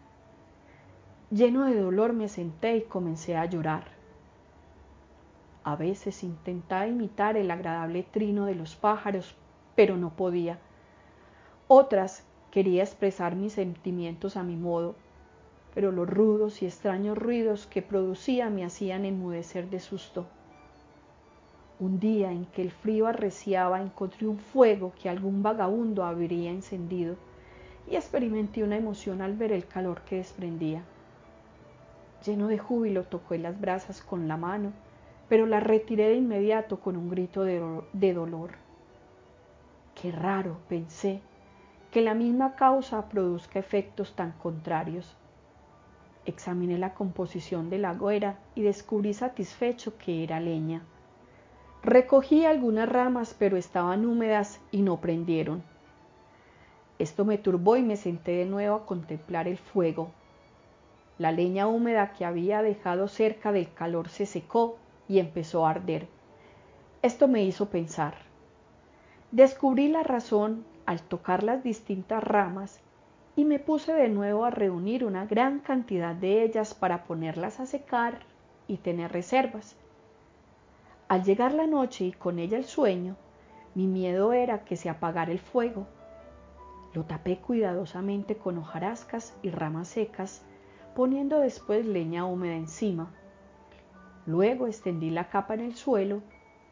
Lleno 1.32 1.66
de 1.66 1.82
dolor 1.82 2.14
me 2.14 2.28
senté 2.28 2.78
y 2.78 2.82
comencé 2.82 3.36
a 3.36 3.46
llorar. 3.46 3.86
A 5.64 5.76
veces 5.76 6.24
intentaba 6.24 6.86
imitar 6.86 7.36
el 7.36 7.50
agradable 7.50 8.04
trino 8.04 8.46
de 8.46 8.54
los 8.54 8.76
pájaros, 8.76 9.36
pero 9.74 9.98
no 9.98 10.12
podía. 10.12 10.60
Otras 11.68 12.29
quería 12.52 12.84
expresar 12.84 13.36
mis 13.36 13.54
sentimientos 13.54 14.38
a 14.38 14.44
mi 14.44 14.56
modo, 14.56 14.96
pero 15.74 15.92
los 15.92 16.10
rudos 16.10 16.62
y 16.62 16.66
extraños 16.66 17.18
ruidos 17.18 17.68
que 17.68 17.82
producía 17.82 18.50
me 18.50 18.66
hacían 18.66 19.06
enmudecer 19.06 19.70
de 19.70 19.80
susto. 19.80 20.26
Un 21.80 22.00
día 22.00 22.32
en 22.32 22.46
que 22.46 22.62
el 22.62 22.72
frío 22.72 23.08
arreciaba 23.08 23.82
encontré 23.82 24.28
un 24.28 24.38
fuego 24.38 24.92
que 25.02 25.10
algún 25.10 25.44
vagabundo 25.44 26.04
habría 26.04 26.52
encendido 26.52 27.16
y 27.90 27.96
experimenté 27.96 28.64
una 28.64 28.78
emoción 28.78 29.22
al 29.22 29.36
ver 29.36 29.52
el 29.52 29.66
calor 29.66 30.02
que 30.02 30.18
desprendía. 30.18 30.84
Lleno 32.26 32.48
de 32.48 32.58
júbilo 32.58 33.04
toqué 33.04 33.38
las 33.38 33.60
brasas 33.60 34.02
con 34.02 34.28
la 34.28 34.36
mano, 34.36 34.74
pero 35.30 35.46
las 35.46 35.64
retiré 35.64 36.10
de 36.10 36.16
inmediato 36.16 36.82
con 36.82 36.98
un 36.98 37.10
grito 37.10 37.44
de, 37.44 37.82
de 37.94 38.14
dolor. 38.14 38.52
Qué 39.96 40.12
raro, 40.12 40.58
pensé, 40.68 41.22
que 41.92 42.02
la 42.02 42.14
misma 42.14 42.56
causa 42.56 43.10
produzca 43.10 43.60
efectos 43.60 44.16
tan 44.16 44.32
contrarios. 44.34 45.16
Examiné 46.26 46.78
la 46.78 46.94
composición 46.94 47.70
de 47.70 47.80
la 47.80 47.94
hoguera 47.94 48.38
y 48.54 48.62
descubrí 48.62 49.14
satisfecho 49.14 49.98
que 49.98 50.24
era 50.24 50.40
leña. 50.40 50.84
Recogí 51.82 52.46
algunas 52.46 52.90
ramas, 52.90 53.36
pero 53.38 53.58
estaban 53.58 54.06
húmedas 54.06 54.60
y 54.72 54.82
no 54.82 55.02
prendieron. 55.02 55.64
Esto 57.00 57.26
me 57.26 57.38
turbó 57.38 57.78
y 57.78 57.82
me 57.82 57.96
senté 57.96 58.34
de 58.34 58.46
nuevo 58.46 58.76
a 58.76 58.86
contemplar 58.86 59.48
el 59.48 59.58
fuego. 59.58 60.12
La 61.18 61.32
leña 61.32 61.68
húmeda 61.68 62.12
que 62.12 62.26
había 62.26 62.62
dejado 62.62 63.08
cerca 63.08 63.52
del 63.52 63.74
calor 63.74 64.10
se 64.10 64.26
secó 64.26 64.78
y 65.08 65.20
empezó 65.20 65.66
a 65.66 65.72
arder. 65.72 66.08
Esto 67.02 67.28
me 67.28 67.44
hizo 67.44 67.70
pensar. 67.70 68.16
Descubrí 69.32 69.88
la 69.88 70.04
razón 70.04 70.66
al 70.90 71.04
tocar 71.04 71.44
las 71.44 71.64
distintas 71.64 72.24
ramas 72.24 72.80
y 73.36 73.46
me 73.46 73.60
puse 73.60 73.94
de 73.94 74.10
nuevo 74.10 74.44
a 74.44 74.50
reunir 74.50 75.06
una 75.06 75.28
gran 75.28 75.60
cantidad 75.60 76.16
de 76.16 76.42
ellas 76.42 76.74
para 76.74 77.04
ponerlas 77.04 77.60
a 77.60 77.68
secar 77.68 78.22
y 78.68 78.78
tener 78.78 79.12
reservas. 79.12 79.76
Al 81.08 81.24
llegar 81.24 81.54
la 81.54 81.68
noche 81.68 82.06
y 82.06 82.12
con 82.12 82.40
ella 82.40 82.58
el 82.58 82.66
sueño, 82.66 83.18
mi 83.76 83.86
miedo 83.86 84.34
era 84.34 84.66
que 84.66 84.76
se 84.78 84.90
apagara 84.90 85.32
el 85.32 85.38
fuego. 85.38 85.86
Lo 86.96 87.04
tapé 87.04 87.38
cuidadosamente 87.38 88.36
con 88.36 88.58
hojarascas 88.58 89.38
y 89.44 89.52
ramas 89.52 89.90
secas, 89.90 90.44
poniendo 90.96 91.40
después 91.40 91.86
leña 91.86 92.26
húmeda 92.26 92.56
encima. 92.56 93.12
Luego 94.26 94.66
extendí 94.66 95.12
la 95.12 95.30
capa 95.30 95.54
en 95.54 95.60
el 95.60 95.76
suelo 95.76 96.24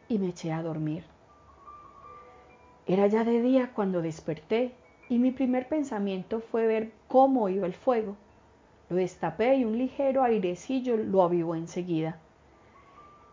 y 0.08 0.18
me 0.18 0.30
eché 0.30 0.52
a 0.52 0.60
dormir. 0.60 1.04
Era 2.88 3.06
ya 3.06 3.22
de 3.22 3.42
día 3.42 3.72
cuando 3.74 4.00
desperté 4.00 4.72
y 5.10 5.18
mi 5.18 5.30
primer 5.30 5.68
pensamiento 5.68 6.40
fue 6.40 6.66
ver 6.66 6.90
cómo 7.06 7.50
iba 7.50 7.66
el 7.66 7.74
fuego. 7.74 8.16
Lo 8.88 8.96
destapé 8.96 9.56
y 9.56 9.66
un 9.66 9.76
ligero 9.76 10.22
airecillo 10.22 10.96
lo 10.96 11.22
avivó 11.22 11.54
enseguida. 11.54 12.18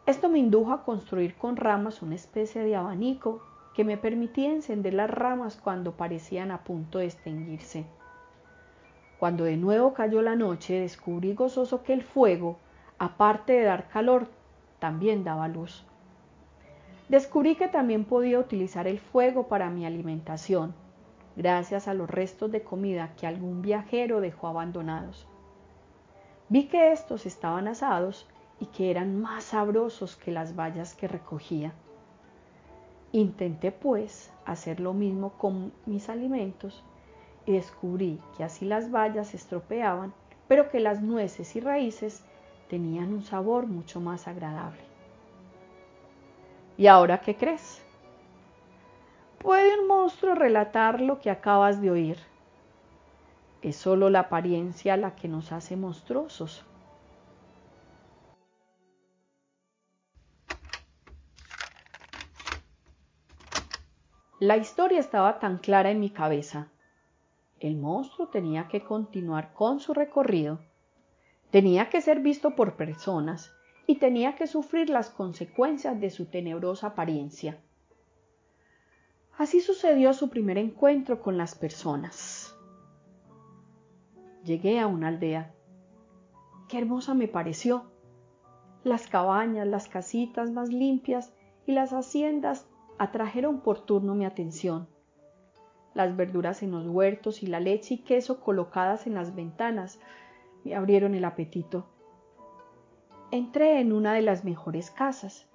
Esto 0.05 0.27
me 0.27 0.39
indujo 0.39 0.73
a 0.73 0.83
construir 0.83 1.35
con 1.35 1.55
ramas 1.55 2.01
una 2.01 2.15
especie 2.15 2.63
de 2.63 2.75
abanico 2.75 3.41
que 3.73 3.85
me 3.85 3.95
permitía 3.95 4.51
encender 4.51 4.93
las 4.93 5.09
ramas 5.09 5.55
cuando 5.55 5.93
parecían 5.93 6.51
a 6.51 6.65
punto 6.65 6.99
de 6.99 7.05
extinguirse. 7.05 7.85
Cuando 9.19 9.45
de 9.45 9.55
nuevo 9.55 9.93
cayó 9.93 10.21
la 10.21 10.35
noche, 10.35 10.81
descubrí 10.81 11.33
gozoso 11.33 11.81
que 11.81 11.93
el 11.93 12.03
fuego, 12.03 12.57
aparte 12.99 13.53
de 13.53 13.63
dar 13.63 13.87
calor, 13.87 14.27
también 14.79 15.23
daba 15.23 15.47
luz. 15.47 15.85
Descubrí 17.09 17.55
que 17.55 17.67
también 17.67 18.03
podía 18.03 18.39
utilizar 18.39 18.87
el 18.87 18.99
fuego 18.99 19.47
para 19.47 19.69
mi 19.69 19.85
alimentación, 19.85 20.73
gracias 21.35 21.87
a 21.87 21.93
los 21.93 22.09
restos 22.09 22.51
de 22.51 22.63
comida 22.63 23.13
que 23.15 23.27
algún 23.27 23.61
viajero 23.61 24.21
dejó 24.21 24.47
abandonados. 24.47 25.27
Vi 26.49 26.67
que 26.67 26.91
estos 26.91 27.27
estaban 27.27 27.67
asados 27.67 28.27
y 28.59 28.65
que 28.67 28.89
eran 28.89 29.21
más 29.21 29.43
sabrosos 29.43 30.15
que 30.15 30.31
las 30.31 30.55
bayas 30.55 30.95
que 30.95 31.07
recogía. 31.07 31.73
Intenté 33.11 33.71
pues 33.71 34.31
hacer 34.43 34.79
lo 34.79 34.93
mismo 34.93 35.33
con 35.37 35.73
mis 35.85 36.09
alimentos 36.09 36.83
y 37.45 37.51
descubrí 37.51 38.19
que 38.35 38.43
así 38.43 38.65
las 38.65 38.89
bayas 38.89 39.27
se 39.27 39.37
estropeaban, 39.37 40.11
pero 40.47 40.71
que 40.71 40.79
las 40.79 41.01
nueces 41.03 41.55
y 41.55 41.59
raíces 41.59 42.23
tenían 42.67 43.13
un 43.13 43.21
sabor 43.21 43.67
mucho 43.67 44.01
más 44.01 44.27
agradable. 44.27 44.84
¿Y 46.77 46.87
ahora 46.87 47.21
qué 47.21 47.37
crees? 47.37 47.81
¿Puede 49.39 49.79
un 49.79 49.87
monstruo 49.87 50.35
relatar 50.35 50.99
lo 50.99 51.19
que 51.19 51.29
acabas 51.29 51.81
de 51.81 51.89
oír? 51.89 52.17
Es 53.61 53.77
solo 53.77 54.09
la 54.09 54.21
apariencia 54.21 54.97
la 54.97 55.15
que 55.15 55.29
nos 55.29 55.51
hace 55.53 55.77
monstruosos. 55.77 56.65
La 64.39 64.57
historia 64.57 64.99
estaba 64.99 65.39
tan 65.39 65.59
clara 65.59 65.91
en 65.91 66.01
mi 66.01 66.09
cabeza. 66.09 66.67
El 67.61 67.77
monstruo 67.77 68.27
tenía 68.27 68.67
que 68.67 68.83
continuar 68.83 69.53
con 69.53 69.79
su 69.79 69.93
recorrido, 69.93 70.59
tenía 71.51 71.89
que 71.89 72.01
ser 72.01 72.19
visto 72.19 72.53
por 72.53 72.75
personas 72.75 73.54
y 73.87 73.95
tenía 73.95 74.35
que 74.35 74.47
sufrir 74.47 74.89
las 74.89 75.09
consecuencias 75.09 75.99
de 75.99 76.09
su 76.09 76.25
tenebrosa 76.25 76.87
apariencia. 76.87 77.59
Así 79.37 79.59
sucedió 79.59 80.13
su 80.13 80.29
primer 80.29 80.57
encuentro 80.57 81.21
con 81.21 81.37
las 81.37 81.55
personas. 81.55 82.55
Llegué 84.43 84.79
a 84.79 84.87
una 84.87 85.09
aldea. 85.09 85.53
Qué 86.69 86.77
hermosa 86.77 87.13
me 87.13 87.27
pareció. 87.27 87.91
Las 88.83 89.07
cabañas, 89.07 89.67
las 89.67 89.87
casitas 89.87 90.51
más 90.51 90.69
limpias 90.69 91.33
y 91.65 91.73
las 91.73 91.91
haciendas 91.91 92.67
atrajeron 92.97 93.61
por 93.61 93.85
turno 93.85 94.15
mi 94.15 94.25
atención. 94.25 94.87
Las 95.93 96.15
verduras 96.15 96.63
en 96.63 96.71
los 96.71 96.87
huertos 96.87 97.43
y 97.43 97.47
la 97.47 97.59
leche 97.59 97.95
y 97.95 97.97
queso 97.99 98.39
colocadas 98.39 99.07
en 99.07 99.15
las 99.15 99.35
ventanas 99.35 99.99
me 100.63 100.75
abrieron 100.75 101.15
el 101.15 101.25
apetito. 101.25 101.87
Entré 103.31 103.79
en 103.79 103.91
una 103.91 104.13
de 104.13 104.21
las 104.21 104.43
mejores 104.45 104.91
casas, 104.91 105.47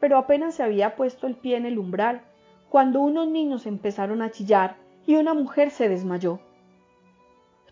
pero 0.00 0.18
apenas 0.18 0.54
se 0.54 0.62
había 0.62 0.96
puesto 0.96 1.26
el 1.26 1.34
pie 1.34 1.56
en 1.56 1.66
el 1.66 1.78
umbral 1.78 2.22
cuando 2.68 3.00
unos 3.00 3.28
niños 3.28 3.66
empezaron 3.66 4.22
a 4.22 4.30
chillar 4.30 4.76
y 5.06 5.16
una 5.16 5.34
mujer 5.34 5.70
se 5.70 5.88
desmayó. 5.88 6.40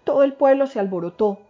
Todo 0.05 0.23
el 0.23 0.33
pueblo 0.33 0.67
se 0.67 0.81
alborotó, 0.81 1.41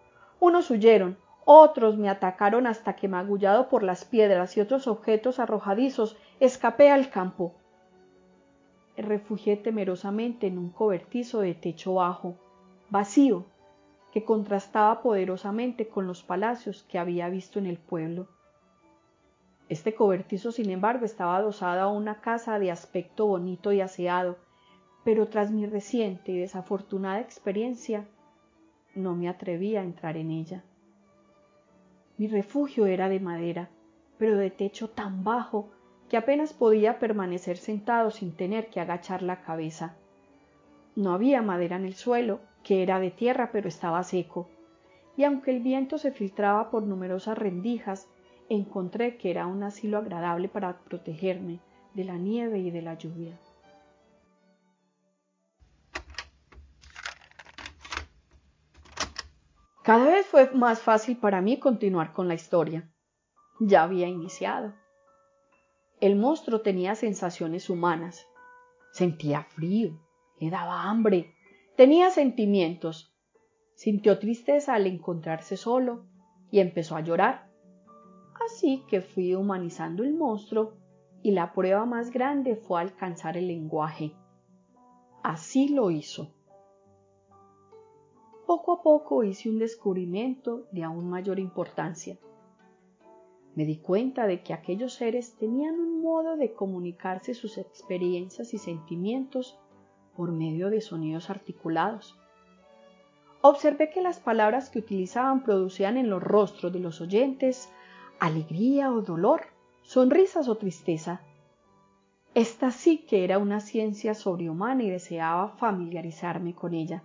unos 0.40 0.70
huyeron, 0.70 1.16
otros 1.44 1.96
me 1.96 2.08
atacaron 2.08 2.66
hasta 2.66 2.96
que 2.96 3.06
magullado 3.06 3.68
por 3.68 3.84
las 3.84 4.04
piedras 4.04 4.56
y 4.56 4.60
otros 4.60 4.88
objetos 4.88 5.38
arrojadizos 5.38 6.16
escapé 6.40 6.90
al 6.90 7.08
campo. 7.08 7.54
Refugié 8.96 9.56
temerosamente 9.56 10.48
en 10.48 10.58
un 10.58 10.70
cobertizo 10.70 11.40
de 11.40 11.54
techo 11.54 11.94
bajo, 11.94 12.34
vacío, 12.90 13.44
que 14.16 14.24
contrastaba 14.24 15.02
poderosamente 15.02 15.88
con 15.88 16.06
los 16.06 16.22
palacios 16.22 16.84
que 16.84 16.98
había 16.98 17.28
visto 17.28 17.58
en 17.58 17.66
el 17.66 17.76
pueblo. 17.76 18.28
Este 19.68 19.94
cobertizo, 19.94 20.52
sin 20.52 20.70
embargo, 20.70 21.04
estaba 21.04 21.36
adosado 21.36 21.82
a 21.82 21.92
una 21.92 22.22
casa 22.22 22.58
de 22.58 22.70
aspecto 22.70 23.26
bonito 23.26 23.72
y 23.72 23.82
aseado, 23.82 24.38
pero 25.04 25.26
tras 25.26 25.50
mi 25.50 25.66
reciente 25.66 26.32
y 26.32 26.38
desafortunada 26.38 27.20
experiencia, 27.20 28.06
no 28.94 29.14
me 29.14 29.28
atreví 29.28 29.76
a 29.76 29.82
entrar 29.82 30.16
en 30.16 30.30
ella. 30.30 30.64
Mi 32.16 32.26
refugio 32.26 32.86
era 32.86 33.10
de 33.10 33.20
madera, 33.20 33.68
pero 34.16 34.38
de 34.38 34.50
techo 34.50 34.88
tan 34.88 35.24
bajo 35.24 35.68
que 36.08 36.16
apenas 36.16 36.54
podía 36.54 36.98
permanecer 36.98 37.58
sentado 37.58 38.10
sin 38.10 38.32
tener 38.34 38.70
que 38.70 38.80
agachar 38.80 39.20
la 39.20 39.42
cabeza. 39.42 39.94
No 40.94 41.12
había 41.12 41.42
madera 41.42 41.76
en 41.76 41.84
el 41.84 41.92
suelo, 41.92 42.40
que 42.66 42.82
era 42.82 42.98
de 42.98 43.12
tierra 43.12 43.50
pero 43.52 43.68
estaba 43.68 44.02
seco, 44.02 44.48
y 45.16 45.22
aunque 45.22 45.52
el 45.52 45.62
viento 45.62 45.98
se 45.98 46.10
filtraba 46.10 46.68
por 46.68 46.82
numerosas 46.82 47.38
rendijas, 47.38 48.08
encontré 48.48 49.16
que 49.18 49.30
era 49.30 49.46
un 49.46 49.62
asilo 49.62 49.98
agradable 49.98 50.48
para 50.48 50.80
protegerme 50.80 51.60
de 51.94 52.02
la 52.02 52.16
nieve 52.16 52.58
y 52.58 52.72
de 52.72 52.82
la 52.82 52.94
lluvia. 52.94 53.38
Cada 59.84 60.06
vez 60.06 60.26
fue 60.26 60.50
más 60.50 60.80
fácil 60.80 61.18
para 61.18 61.40
mí 61.40 61.60
continuar 61.60 62.12
con 62.12 62.26
la 62.26 62.34
historia. 62.34 62.90
Ya 63.60 63.84
había 63.84 64.08
iniciado. 64.08 64.74
El 66.00 66.16
monstruo 66.16 66.62
tenía 66.62 66.96
sensaciones 66.96 67.70
humanas. 67.70 68.26
Sentía 68.90 69.44
frío, 69.44 70.00
le 70.40 70.50
daba 70.50 70.82
hambre, 70.82 71.35
tenía 71.76 72.10
sentimientos. 72.10 73.14
Sintió 73.74 74.18
tristeza 74.18 74.74
al 74.74 74.86
encontrarse 74.86 75.56
solo 75.56 76.06
y 76.50 76.60
empezó 76.60 76.96
a 76.96 77.02
llorar. 77.02 77.50
Así 78.46 78.84
que 78.88 79.00
fui 79.00 79.34
humanizando 79.34 80.02
el 80.02 80.14
monstruo 80.14 80.74
y 81.22 81.32
la 81.32 81.52
prueba 81.52 81.84
más 81.84 82.10
grande 82.10 82.56
fue 82.56 82.80
alcanzar 82.80 83.36
el 83.36 83.48
lenguaje. 83.48 84.14
Así 85.22 85.68
lo 85.68 85.90
hizo 85.90 86.36
poco 88.46 88.72
a 88.72 88.82
poco 88.82 89.24
hice 89.24 89.50
un 89.50 89.58
descubrimiento 89.58 90.68
de 90.70 90.84
aún 90.84 91.10
mayor 91.10 91.40
importancia. 91.40 92.16
Me 93.56 93.64
di 93.64 93.78
cuenta 93.78 94.26
de 94.26 94.42
que 94.42 94.52
aquellos 94.52 94.94
seres 94.94 95.36
tenían 95.36 95.74
un 95.80 96.00
modo 96.00 96.36
de 96.36 96.52
comunicarse 96.52 97.34
sus 97.34 97.58
experiencias 97.58 98.54
y 98.54 98.58
sentimientos 98.58 99.58
por 100.16 100.32
medio 100.32 100.70
de 100.70 100.80
sonidos 100.80 101.30
articulados. 101.30 102.18
Observé 103.42 103.90
que 103.90 104.02
las 104.02 104.18
palabras 104.18 104.70
que 104.70 104.78
utilizaban 104.78 105.42
producían 105.42 105.96
en 105.96 106.10
los 106.10 106.22
rostros 106.22 106.72
de 106.72 106.80
los 106.80 107.00
oyentes 107.00 107.70
alegría 108.18 108.92
o 108.92 109.02
dolor, 109.02 109.42
sonrisas 109.82 110.48
o 110.48 110.56
tristeza. 110.56 111.20
Esta 112.34 112.70
sí 112.70 112.98
que 112.98 113.24
era 113.24 113.38
una 113.38 113.60
ciencia 113.60 114.14
sobrehumana 114.14 114.82
y 114.82 114.90
deseaba 114.90 115.50
familiarizarme 115.50 116.54
con 116.54 116.74
ella 116.74 117.02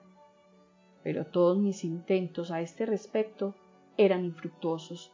pero 1.03 1.25
todos 1.25 1.57
mis 1.57 1.83
intentos 1.83 2.51
a 2.51 2.61
este 2.61 2.85
respecto 2.85 3.55
eran 3.97 4.25
infructuosos. 4.25 5.11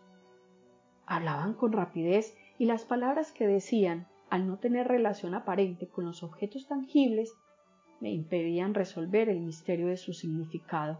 Hablaban 1.06 1.54
con 1.54 1.72
rapidez 1.72 2.36
y 2.58 2.66
las 2.66 2.86
palabras 2.86 3.32
que 3.32 3.48
decían, 3.48 4.08
al 4.30 4.48
no 4.48 4.58
tener 4.58 4.88
relación 4.88 5.34
aparente 5.36 5.88
con 5.88 6.06
los 6.06 6.24
objetos 6.24 6.68
tangibles, 6.68 7.34
me 8.00 8.12
impedían 8.12 8.74
resolver 8.74 9.30
el 9.30 9.40
misterio 9.42 9.88
de 9.88 9.98
su 9.98 10.14
significado. 10.14 11.00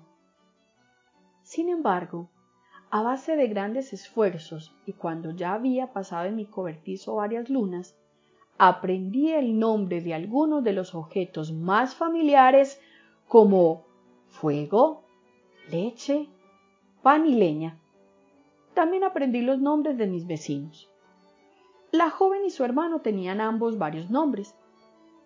Sin 1.44 1.70
embargo, 1.70 2.30
a 2.90 3.02
base 3.02 3.36
de 3.36 3.48
grandes 3.48 3.94
esfuerzos 3.94 4.74
y 4.86 4.94
cuando 4.94 5.32
ya 5.32 5.54
había 5.54 5.94
pasado 5.94 6.28
en 6.28 6.36
mi 6.36 6.46
cobertizo 6.46 7.16
varias 7.16 7.50
lunas, 7.50 7.98
aprendí 8.58 9.32
el 9.32 9.60
nombre 9.60 10.02
de 10.02 10.14
algunos 10.14 10.64
de 10.64 10.74
los 10.74 10.96
objetos 10.96 11.52
más 11.52 11.96
familiares 11.96 12.82
como 13.28 13.86
fuego, 14.28 15.04
leche, 15.70 16.28
pan 17.04 17.26
y 17.28 17.36
leña. 17.36 17.78
También 18.74 19.04
aprendí 19.04 19.42
los 19.42 19.60
nombres 19.60 19.98
de 19.98 20.08
mis 20.08 20.26
vecinos. 20.26 20.90
La 21.92 22.10
joven 22.10 22.46
y 22.46 22.50
su 22.50 22.64
hermano 22.64 23.02
tenían 23.02 23.42
ambos 23.42 23.78
varios 23.78 24.10
nombres, 24.10 24.56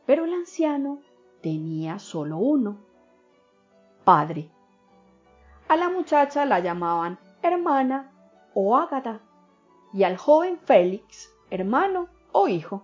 pero 0.06 0.26
el 0.26 0.34
anciano 0.34 1.00
tenía 1.42 2.00
solo 2.00 2.38
uno, 2.38 2.78
padre. 4.04 4.50
A 5.68 5.76
la 5.76 5.90
muchacha 5.90 6.46
la 6.46 6.60
llamaban 6.60 7.20
hermana 7.42 8.12
o 8.54 8.78
ágata 8.78 9.22
y 9.94 10.04
al 10.04 10.18
joven 10.18 10.60
Félix 10.60 11.34
hermano 11.50 12.08
o 12.32 12.48
hijo. 12.48 12.84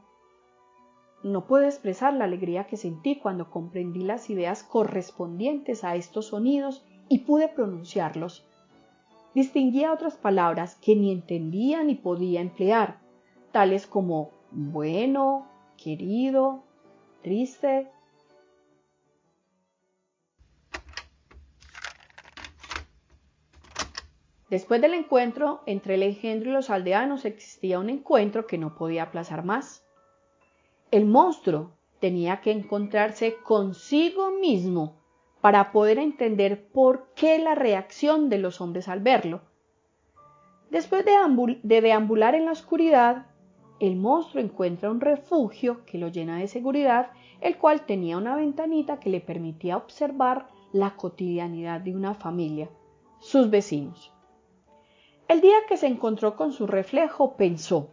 No 1.24 1.48
puedo 1.48 1.66
expresar 1.66 2.14
la 2.14 2.26
alegría 2.26 2.68
que 2.68 2.78
sentí 2.78 3.18
cuando 3.18 3.50
comprendí 3.50 4.04
las 4.04 4.30
ideas 4.30 4.64
correspondientes 4.64 5.84
a 5.84 5.96
estos 5.96 6.28
sonidos 6.28 6.86
y 7.10 7.20
pude 7.20 7.48
pronunciarlos. 7.48 8.46
Distinguía 9.34 9.94
otras 9.94 10.16
palabras 10.16 10.76
que 10.76 10.96
ni 10.96 11.12
entendía 11.12 11.84
ni 11.84 11.96
podía 11.96 12.42
emplear, 12.42 13.00
tales 13.52 13.88
como 13.88 14.32
bueno, 14.52 15.48
querido, 15.78 16.64
triste. 17.22 17.92
Después 24.50 24.80
del 24.82 24.94
encuentro 24.94 25.62
entre 25.66 25.96
el 25.96 26.04
engendro 26.04 26.50
y 26.50 26.54
los 26.54 26.70
aldeanos 26.70 27.26
existía 27.26 27.80
un 27.80 27.90
encuentro 27.90 28.48
que 28.48 28.58
no 28.58 28.76
podía 28.76 29.04
aplazar 29.04 29.44
más. 29.44 29.86
El 30.90 31.06
monstruo 31.06 31.72
tenía 32.00 32.40
que 32.40 32.52
encontrarse 32.52 33.36
consigo 33.44 34.32
mismo 34.32 34.96
para 35.42 35.74
poder 35.74 36.00
entender 36.00 36.70
por 36.70 37.10
qué 37.14 37.40
la 37.40 37.56
reacción 37.56 38.30
de 38.30 38.38
los 38.38 38.62
hombres 38.62 38.88
al 38.88 39.02
verlo. 39.02 39.42
Después 40.72 41.04
de, 41.04 41.14
de 41.64 41.82
deambular 41.82 42.34
en 42.34 42.46
la 42.46 42.52
oscuridad, 42.52 43.28
el 43.80 43.98
monstruo 43.98 44.42
encuentra 44.42 44.90
un 44.90 45.02
refugio 45.02 45.86
que 45.86 45.98
lo 45.98 46.08
llena 46.08 46.38
de 46.38 46.48
seguridad, 46.48 47.12
el 47.42 47.58
cual 47.58 47.86
tenía 47.86 48.18
una 48.18 48.36
ventanita 48.36 49.00
que 49.00 49.10
le 49.10 49.20
permitía 49.20 49.78
observar 49.78 50.48
la 50.72 50.96
cotidianidad 50.96 51.82
de 51.82 51.96
una 51.96 52.14
familia, 52.14 52.70
sus 53.20 53.50
vecinos. 53.50 54.14
El 55.28 55.42
día 55.42 55.58
que 55.68 55.76
se 55.76 55.88
encontró 55.88 56.38
con 56.38 56.54
su 56.54 56.68
reflejo 56.68 57.36
pensó, 57.36 57.90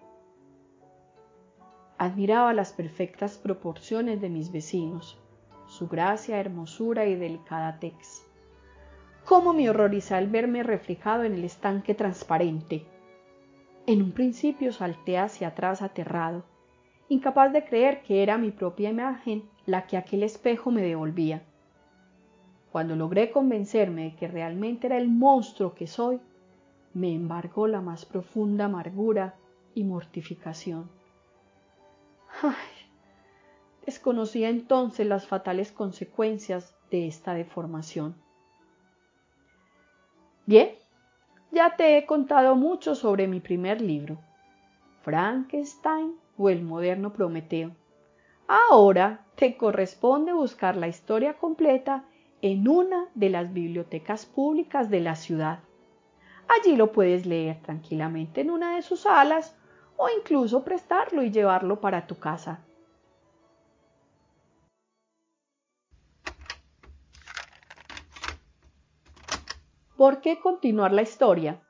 admiraba 1.99 2.53
las 2.53 2.73
perfectas 2.73 3.38
proporciones 3.38 4.20
de 4.20 4.29
mis 4.29 4.53
vecinos, 4.53 5.18
su 5.66 5.88
gracia, 5.88 6.38
hermosura 6.38 7.07
y 7.07 7.16
delicada 7.16 7.81
tex. 7.81 8.25
Cómo 9.25 9.53
me 9.53 9.68
horrorizó 9.68 10.14
al 10.14 10.29
verme 10.29 10.62
reflejado 10.62 11.25
en 11.25 11.35
el 11.35 11.42
estanque 11.42 11.97
transparente. 11.97 12.87
En 13.88 14.01
un 14.01 14.12
principio 14.12 14.73
salté 14.73 15.18
hacia 15.18 15.49
atrás 15.49 15.83
aterrado, 15.83 16.44
incapaz 17.09 17.53
de 17.53 17.64
creer 17.64 18.03
que 18.03 18.23
era 18.23 18.38
mi 18.38 18.53
propia 18.53 18.90
imagen 18.90 19.42
la 19.66 19.88
que 19.88 19.97
aquel 19.97 20.23
espejo 20.23 20.70
me 20.70 20.83
devolvía. 20.83 21.42
Cuando 22.70 22.94
logré 22.94 23.33
convencerme 23.33 24.05
de 24.05 24.14
que 24.14 24.29
realmente 24.29 24.87
era 24.87 24.99
el 24.99 25.09
monstruo 25.09 25.75
que 25.75 25.88
soy, 25.88 26.20
me 26.94 27.12
embargó 27.12 27.66
la 27.66 27.80
más 27.80 28.04
profunda 28.07 28.66
amargura 28.66 29.35
y 29.74 29.85
mortificación. 29.85 30.88
Ay, 32.42 32.54
desconocía 33.85 34.48
entonces 34.48 35.07
las 35.07 35.26
fatales 35.26 35.72
consecuencias 35.72 36.74
de 36.90 37.07
esta 37.07 37.35
deformación. 37.35 38.14
Bien, 40.46 40.70
ya 41.50 41.76
te 41.76 41.96
he 41.96 42.07
contado 42.07 42.54
mucho 42.54 42.94
sobre 42.94 43.26
mi 43.26 43.40
primer 43.40 43.80
libro, 43.80 44.18
Frankenstein 45.02 46.14
o 46.37 46.48
el 46.50 46.62
moderno 46.62 47.12
Prometeo. 47.12 47.72
Ahora 48.46 49.24
te 49.37 49.57
corresponde 49.57 50.33
buscar 50.33 50.76
la 50.76 50.87
historia 50.87 51.35
completa 51.35 52.04
en 52.42 52.68
una 52.68 53.09
de 53.14 53.30
las 53.30 53.52
bibliotecas 53.52 54.26
públicas 54.26 54.90
de 54.90 55.00
la 55.00 55.14
ciudad. 55.16 55.61
Allí 56.48 56.76
lo 56.76 56.92
puedes 56.92 57.26
leer 57.26 57.61
tranquilamente 57.62 58.40
en 58.40 58.50
una 58.50 58.76
de 58.76 58.83
sus 58.83 59.00
salas 59.00 59.57
o 59.96 60.09
incluso 60.09 60.64
prestarlo 60.64 61.22
y 61.22 61.30
llevarlo 61.30 61.80
para 61.80 62.07
tu 62.07 62.18
casa. 62.18 62.64
¿Por 69.96 70.20
qué 70.20 70.40
continuar 70.40 70.92
la 70.92 71.02
historia? 71.02 71.62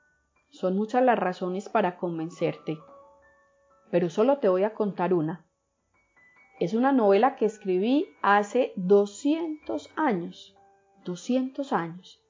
Son 0.51 0.77
muchas 0.77 1.03
las 1.03 1.19
razones 1.19 1.69
para 1.69 1.99
convencerte, 1.99 2.79
pero 3.91 4.09
solo 4.09 4.39
te 4.39 4.49
voy 4.49 4.65
a 4.65 4.75
contar 4.75 5.13
una. 5.13 5.45
Es 6.59 6.73
una 6.73 6.93
novela 6.93 7.37
que 7.37 7.45
escribí 7.45 8.09
hace 8.23 8.73
200 8.77 9.91
años, 9.97 10.57
200 11.05 11.73
años, 11.73 12.25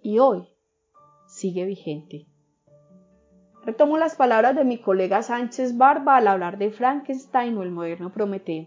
y 0.00 0.18
hoy 0.18 0.48
sigue 1.38 1.64
vigente. 1.64 2.26
Retomo 3.64 3.96
las 3.96 4.16
palabras 4.16 4.56
de 4.56 4.64
mi 4.64 4.78
colega 4.78 5.22
Sánchez 5.22 5.76
Barba 5.76 6.16
al 6.16 6.26
hablar 6.26 6.58
de 6.58 6.72
Frankenstein 6.72 7.56
o 7.56 7.62
el 7.62 7.70
moderno 7.70 8.12
Prometeo. 8.12 8.66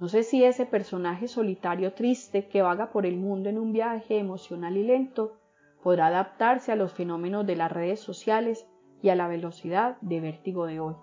No 0.00 0.08
sé 0.08 0.22
si 0.22 0.42
ese 0.42 0.64
personaje 0.64 1.28
solitario 1.28 1.92
triste 1.92 2.48
que 2.48 2.62
vaga 2.62 2.90
por 2.92 3.04
el 3.04 3.18
mundo 3.18 3.50
en 3.50 3.58
un 3.58 3.74
viaje 3.74 4.18
emocional 4.18 4.76
y 4.78 4.84
lento 4.84 5.36
podrá 5.82 6.06
adaptarse 6.06 6.72
a 6.72 6.76
los 6.76 6.94
fenómenos 6.94 7.46
de 7.46 7.56
las 7.56 7.70
redes 7.70 8.00
sociales 8.00 8.66
y 9.02 9.10
a 9.10 9.14
la 9.14 9.28
velocidad 9.28 9.98
de 10.00 10.20
vértigo 10.20 10.64
de 10.66 10.80
hoy. 10.80 10.94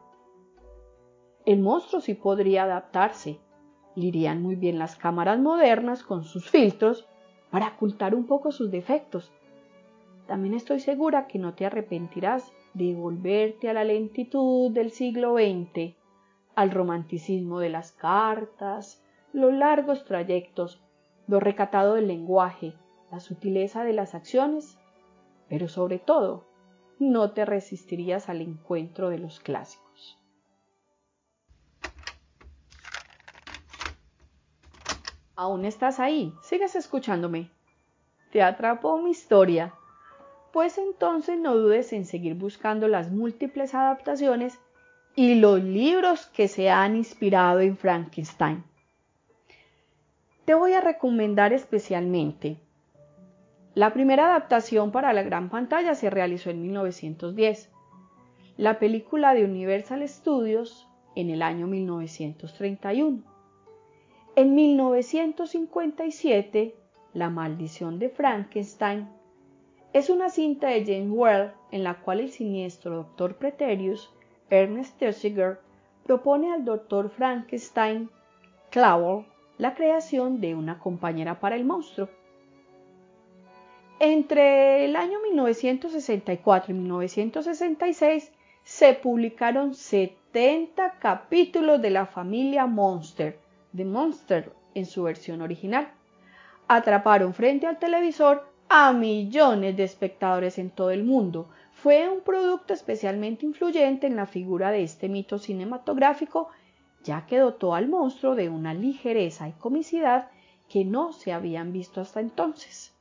El 1.46 1.62
monstruo 1.62 2.02
sí 2.02 2.16
podría 2.16 2.64
adaptarse. 2.64 3.40
Le 3.96 4.08
irían 4.08 4.42
muy 4.42 4.56
bien 4.56 4.80
las 4.80 4.96
cámaras 4.96 5.40
modernas 5.40 6.02
con 6.02 6.24
sus 6.24 6.50
filtros 6.50 7.08
para 7.52 7.68
ocultar 7.68 8.16
un 8.16 8.26
poco 8.26 8.52
sus 8.52 8.72
defectos. 8.72 9.32
También 10.30 10.54
estoy 10.54 10.80
segura 10.80 11.26
que 11.26 11.40
no 11.40 11.56
te 11.56 11.66
arrepentirás 11.66 12.54
de 12.76 12.94
volverte 12.94 13.68
a 13.68 13.74
la 13.74 13.84
lentitud 13.84 14.72
del 14.72 14.92
siglo 14.92 15.34
XX 15.34 15.96
al 16.56 16.70
romanticismo 16.70 17.60
de 17.60 17.70
las 17.70 17.94
cartas, 17.94 19.04
los 19.34 19.52
largos 19.52 20.06
trayectos, 20.06 20.84
lo 21.26 21.40
recatado 21.40 21.96
del 21.96 22.08
lenguaje, 22.08 22.76
la 23.12 23.20
sutileza 23.20 23.84
de 23.84 23.94
las 23.94 24.14
acciones, 24.14 24.78
pero 25.48 25.68
sobre 25.68 25.98
todo, 25.98 26.46
no 27.00 27.32
te 27.32 27.44
resistirías 27.44 28.30
al 28.30 28.42
encuentro 28.42 29.10
de 29.10 29.18
los 29.18 29.40
clásicos. 29.40 30.20
¿Aún 35.36 35.66
estás 35.66 36.00
ahí? 36.00 36.36
¿Sigues 36.44 36.76
escuchándome? 36.76 37.50
¿Te 38.32 38.44
atrapó 38.44 39.02
mi 39.02 39.10
historia? 39.10 39.74
Pues 40.52 40.78
entonces 40.78 41.38
no 41.38 41.56
dudes 41.56 41.94
en 41.94 42.06
seguir 42.06 42.36
buscando 42.36 42.88
las 42.88 43.12
múltiples 43.12 43.76
adaptaciones 43.76 44.58
y 45.16 45.36
los 45.36 45.64
libros 45.64 46.26
que 46.28 46.48
se 46.48 46.70
han 46.70 46.96
inspirado 46.96 47.60
en 47.60 47.76
Frankenstein. 47.78 48.64
Te 50.46 50.54
voy 50.56 50.74
a 50.74 50.82
recomendar 50.82 51.54
especialmente. 51.54 52.58
La 53.76 53.94
primera 53.94 54.26
adaptación 54.26 54.92
para 54.92 55.14
la 55.14 55.22
gran 55.22 55.50
pantalla 55.50 55.94
se 55.94 56.10
realizó 56.10 56.50
en 56.50 56.64
1910. 56.64 57.70
La 58.58 58.80
película 58.80 59.36
de 59.36 59.46
Universal 59.46 60.10
Studios 60.10 60.88
en 61.16 61.30
el 61.30 61.44
año 61.44 61.68
1931. 61.68 63.22
En 64.36 64.56
1957, 64.56 66.76
La 67.14 67.30
maldición 67.30 68.00
de 68.00 68.10
Frankenstein 68.10 69.19
es 69.94 70.10
una 70.10 70.30
cinta 70.30 70.68
de 70.68 70.86
James 70.86 71.10
Whale 71.12 71.52
en 71.72 71.84
la 71.84 71.96
cual 71.96 72.20
el 72.20 72.32
siniestro 72.32 72.96
Dr. 72.96 73.36
Preterius 73.36 74.14
Ernest 74.50 74.98
Tessiger 75.00 75.60
propone 76.06 76.52
al 76.52 76.64
Dr. 76.64 77.10
Frankenstein 77.10 78.10
Clawell 78.70 79.26
la 79.58 79.74
creación 79.74 80.42
de 80.42 80.56
una 80.56 80.80
compañera 80.80 81.40
para 81.40 81.56
el 81.56 81.66
monstruo. 81.66 82.10
Entre 84.00 84.86
el 84.86 84.96
año 84.96 85.20
1964 85.22 86.72
y 86.72 86.78
1966 86.78 88.32
se 88.64 88.94
publicaron 88.94 89.74
70 89.74 91.00
capítulos 91.00 91.82
de 91.82 91.90
la 91.90 92.06
familia 92.06 92.66
Monster, 92.66 93.40
de 93.74 93.86
Monster 93.86 94.54
en 94.76 94.86
su 94.86 95.04
versión 95.04 95.42
original. 95.42 95.92
Atraparon 96.68 97.34
frente 97.34 97.68
al 97.68 97.80
televisor 97.80 98.49
a 98.70 98.94
millones 98.94 99.76
de 99.76 99.84
espectadores 99.84 100.60
en 100.60 100.70
todo 100.70 100.92
el 100.92 101.04
mundo, 101.04 101.50
fue 101.72 102.08
un 102.08 102.22
producto 102.22 102.74
especialmente 102.74 103.46
influyente 103.46 104.06
en 104.06 104.16
la 104.16 104.28
figura 104.28 104.70
de 104.70 104.84
este 104.84 105.10
mito 105.10 105.40
cinematográfico, 105.40 106.50
ya 107.04 107.26
que 107.26 107.40
dotó 107.40 107.74
al 107.74 107.88
monstruo 107.88 108.36
de 108.36 108.48
una 108.50 108.76
ligereza 108.76 109.48
y 109.48 109.54
comicidad 109.54 110.30
que 110.70 110.86
no 110.86 111.14
se 111.14 111.34
habían 111.34 111.74
visto 111.74 112.00
hasta 112.00 112.20
entonces. 112.20 112.94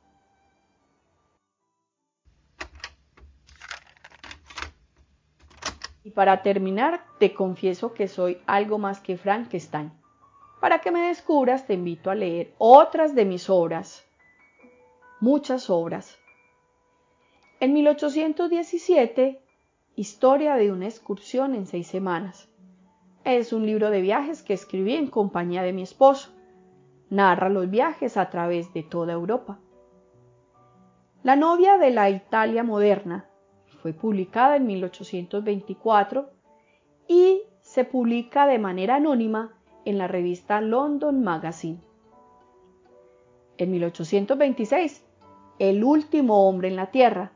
Y 6.03 6.11
para 6.11 6.41
terminar, 6.41 7.05
te 7.19 7.35
confieso 7.35 7.93
que 7.93 8.07
soy 8.07 8.39
algo 8.47 8.79
más 8.79 9.01
que 9.01 9.17
Frankenstein. 9.17 9.91
Para 10.59 10.79
que 10.79 10.89
me 10.89 11.09
descubras, 11.09 11.67
te 11.67 11.75
invito 11.75 12.09
a 12.09 12.15
leer 12.15 12.55
otras 12.57 13.13
de 13.13 13.25
mis 13.25 13.49
obras, 13.49 14.08
muchas 15.19 15.69
obras, 15.69 16.17
en 17.59 17.73
1817, 17.73 19.41
Historia 19.95 20.55
de 20.55 20.71
una 20.71 20.85
excursión 20.85 21.55
en 21.55 21.65
seis 21.65 21.87
semanas. 21.87 22.47
Es 23.25 23.51
un 23.51 23.65
libro 23.65 23.89
de 23.89 23.99
viajes 23.99 24.43
que 24.43 24.53
escribí 24.53 24.95
en 24.95 25.07
compañía 25.07 25.61
de 25.61 25.73
mi 25.73 25.81
esposo. 25.81 26.29
Narra 27.09 27.49
los 27.49 27.69
viajes 27.69 28.15
a 28.15 28.29
través 28.29 28.71
de 28.71 28.83
toda 28.83 29.11
Europa. 29.11 29.59
La 31.21 31.35
novia 31.35 31.77
de 31.77 31.89
la 31.89 32.09
Italia 32.09 32.63
moderna 32.63 33.27
fue 33.81 33.91
publicada 33.91 34.55
en 34.55 34.67
1824 34.67 36.29
y 37.09 37.41
se 37.59 37.83
publica 37.83 38.47
de 38.47 38.57
manera 38.57 38.95
anónima 38.95 39.51
en 39.83 39.97
la 39.97 40.07
revista 40.07 40.61
London 40.61 41.21
Magazine. 41.21 41.81
En 43.57 43.71
1826, 43.71 45.08
El 45.59 45.83
último 45.83 46.47
hombre 46.47 46.69
en 46.69 46.77
la 46.77 46.85
Tierra 46.85 47.31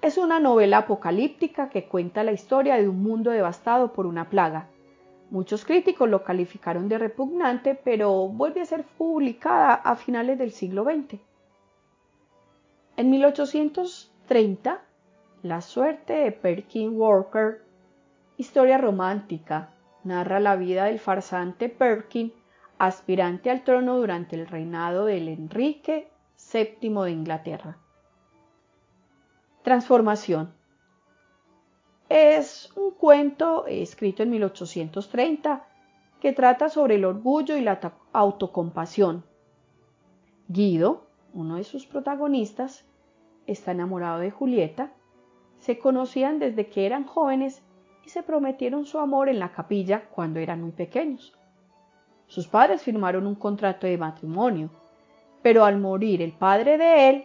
es 0.00 0.16
una 0.16 0.40
novela 0.40 0.78
apocalíptica 0.78 1.68
que 1.68 1.84
cuenta 1.84 2.24
la 2.24 2.32
historia 2.32 2.76
de 2.76 2.88
un 2.88 3.02
mundo 3.02 3.30
devastado 3.30 3.92
por 3.92 4.06
una 4.06 4.30
plaga. 4.30 4.68
Muchos 5.28 5.66
críticos 5.66 6.08
lo 6.08 6.24
calificaron 6.24 6.88
de 6.88 6.96
repugnante, 6.96 7.74
pero 7.74 8.26
vuelve 8.28 8.62
a 8.62 8.64
ser 8.64 8.84
publicada 8.84 9.74
a 9.74 9.96
finales 9.96 10.38
del 10.38 10.50
siglo 10.50 10.84
XX. 10.84 11.20
En 12.96 13.10
1830, 13.10 14.80
La 15.42 15.60
suerte 15.60 16.14
de 16.14 16.32
Perkin 16.32 16.98
Walker, 16.98 17.62
historia 18.38 18.78
romántica, 18.78 19.74
narra 20.04 20.40
la 20.40 20.56
vida 20.56 20.86
del 20.86 20.98
farsante 20.98 21.68
Perkin, 21.68 22.32
aspirante 22.78 23.50
al 23.50 23.62
trono 23.62 23.98
durante 23.98 24.36
el 24.36 24.46
reinado 24.46 25.04
del 25.04 25.28
Enrique 25.28 26.09
VII 26.52 26.90
de 27.04 27.10
Inglaterra. 27.10 27.78
Transformación. 29.62 30.54
Es 32.08 32.72
un 32.76 32.92
cuento 32.92 33.66
escrito 33.66 34.22
en 34.22 34.30
1830 34.30 35.66
que 36.20 36.32
trata 36.32 36.68
sobre 36.68 36.96
el 36.96 37.04
orgullo 37.04 37.56
y 37.56 37.60
la 37.60 37.80
autocompasión. 38.12 39.24
Guido, 40.48 41.06
uno 41.32 41.56
de 41.56 41.64
sus 41.64 41.86
protagonistas, 41.86 42.84
está 43.46 43.72
enamorado 43.72 44.18
de 44.20 44.30
Julieta 44.30 44.92
se 45.60 45.78
conocían 45.78 46.38
desde 46.38 46.68
que 46.68 46.86
eran 46.86 47.04
jóvenes 47.04 47.62
y 48.04 48.08
se 48.08 48.22
prometieron 48.22 48.86
su 48.86 48.98
amor 48.98 49.28
en 49.28 49.38
la 49.38 49.52
capilla 49.52 50.08
cuando 50.08 50.40
eran 50.40 50.62
muy 50.62 50.72
pequeños. 50.72 51.36
Sus 52.26 52.48
padres 52.48 52.82
firmaron 52.82 53.26
un 53.26 53.34
contrato 53.34 53.86
de 53.86 53.98
matrimonio, 53.98 54.70
pero 55.42 55.64
al 55.64 55.78
morir 55.78 56.22
el 56.22 56.32
padre 56.32 56.78
de 56.78 57.08
él, 57.08 57.24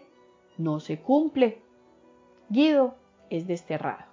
no 0.57 0.79
se 0.79 0.99
cumple. 0.99 1.61
Guido 2.49 2.95
es 3.29 3.47
desterrado. 3.47 4.05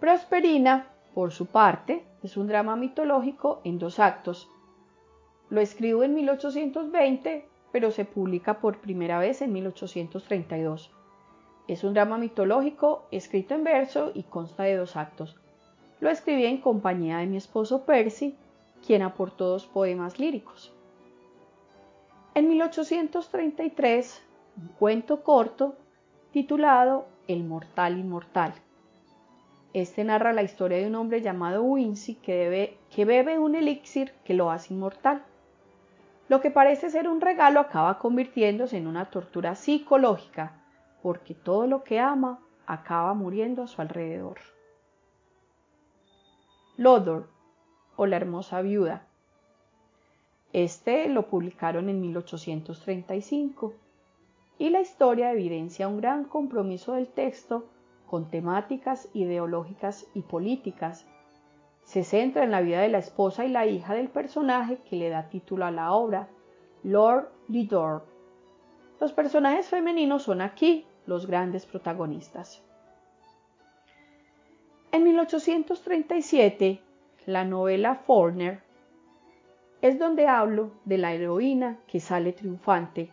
Prosperina, 0.00 0.88
por 1.14 1.32
su 1.32 1.46
parte, 1.46 2.04
es 2.22 2.36
un 2.36 2.48
drama 2.48 2.76
mitológico 2.76 3.60
en 3.64 3.78
dos 3.78 3.98
actos. 3.98 4.48
Lo 5.48 5.60
escribo 5.60 6.02
en 6.02 6.14
1820, 6.14 7.46
pero 7.70 7.90
se 7.90 8.04
publica 8.04 8.60
por 8.60 8.80
primera 8.80 9.18
vez 9.18 9.42
en 9.42 9.52
1832. 9.52 10.90
Es 11.68 11.84
un 11.84 11.94
drama 11.94 12.18
mitológico 12.18 13.06
escrito 13.10 13.54
en 13.54 13.64
verso 13.64 14.10
y 14.14 14.24
consta 14.24 14.64
de 14.64 14.76
dos 14.76 14.96
actos. 14.96 15.36
Lo 16.00 16.10
escribí 16.10 16.46
en 16.46 16.60
compañía 16.60 17.18
de 17.18 17.26
mi 17.26 17.36
esposo 17.36 17.84
Percy, 17.84 18.36
quien 18.84 19.02
aportó 19.02 19.46
dos 19.46 19.66
poemas 19.66 20.18
líricos. 20.18 20.74
En 22.34 22.48
1833, 22.48 24.22
un 24.56 24.68
cuento 24.78 25.22
corto 25.22 25.76
titulado 26.30 27.04
El 27.28 27.44
mortal 27.44 27.98
inmortal. 27.98 28.54
Este 29.74 30.02
narra 30.02 30.32
la 30.32 30.42
historia 30.42 30.78
de 30.78 30.86
un 30.86 30.94
hombre 30.94 31.20
llamado 31.20 31.62
Wincy 31.62 32.14
que, 32.14 32.78
que 32.90 33.04
bebe 33.04 33.38
un 33.38 33.54
elixir 33.54 34.12
que 34.24 34.32
lo 34.32 34.50
hace 34.50 34.72
inmortal. 34.72 35.22
Lo 36.30 36.40
que 36.40 36.50
parece 36.50 36.88
ser 36.88 37.06
un 37.06 37.20
regalo 37.20 37.60
acaba 37.60 37.98
convirtiéndose 37.98 38.78
en 38.78 38.86
una 38.86 39.10
tortura 39.10 39.54
psicológica 39.54 40.62
porque 41.02 41.34
todo 41.34 41.66
lo 41.66 41.84
que 41.84 42.00
ama 42.00 42.40
acaba 42.64 43.12
muriendo 43.12 43.64
a 43.64 43.66
su 43.66 43.82
alrededor. 43.82 44.38
Lodor 46.78 47.28
o 47.96 48.06
la 48.06 48.16
hermosa 48.16 48.62
viuda. 48.62 49.06
Este 50.52 51.08
lo 51.08 51.28
publicaron 51.28 51.88
en 51.88 52.00
1835 52.00 53.72
y 54.58 54.68
la 54.68 54.80
historia 54.80 55.32
evidencia 55.32 55.88
un 55.88 55.98
gran 55.98 56.24
compromiso 56.24 56.92
del 56.92 57.08
texto 57.08 57.66
con 58.06 58.28
temáticas 58.28 59.08
ideológicas 59.14 60.06
y 60.14 60.20
políticas. 60.20 61.06
Se 61.84 62.04
centra 62.04 62.44
en 62.44 62.50
la 62.50 62.60
vida 62.60 62.82
de 62.82 62.90
la 62.90 62.98
esposa 62.98 63.46
y 63.46 63.48
la 63.48 63.66
hija 63.66 63.94
del 63.94 64.08
personaje 64.08 64.76
que 64.88 64.96
le 64.96 65.08
da 65.08 65.30
título 65.30 65.64
a 65.64 65.70
la 65.70 65.92
obra, 65.92 66.28
Lord 66.82 67.30
Lidor. 67.48 68.04
Los 69.00 69.12
personajes 69.12 69.68
femeninos 69.68 70.24
son 70.24 70.42
aquí 70.42 70.84
los 71.06 71.26
grandes 71.26 71.64
protagonistas. 71.64 72.62
En 74.92 75.04
1837, 75.04 76.82
la 77.24 77.44
novela 77.44 77.94
Forner 77.94 78.61
es 79.82 79.98
donde 79.98 80.28
hablo 80.28 80.70
de 80.84 80.96
la 80.96 81.12
heroína 81.12 81.80
que 81.88 82.00
sale 82.00 82.32
triunfante. 82.32 83.10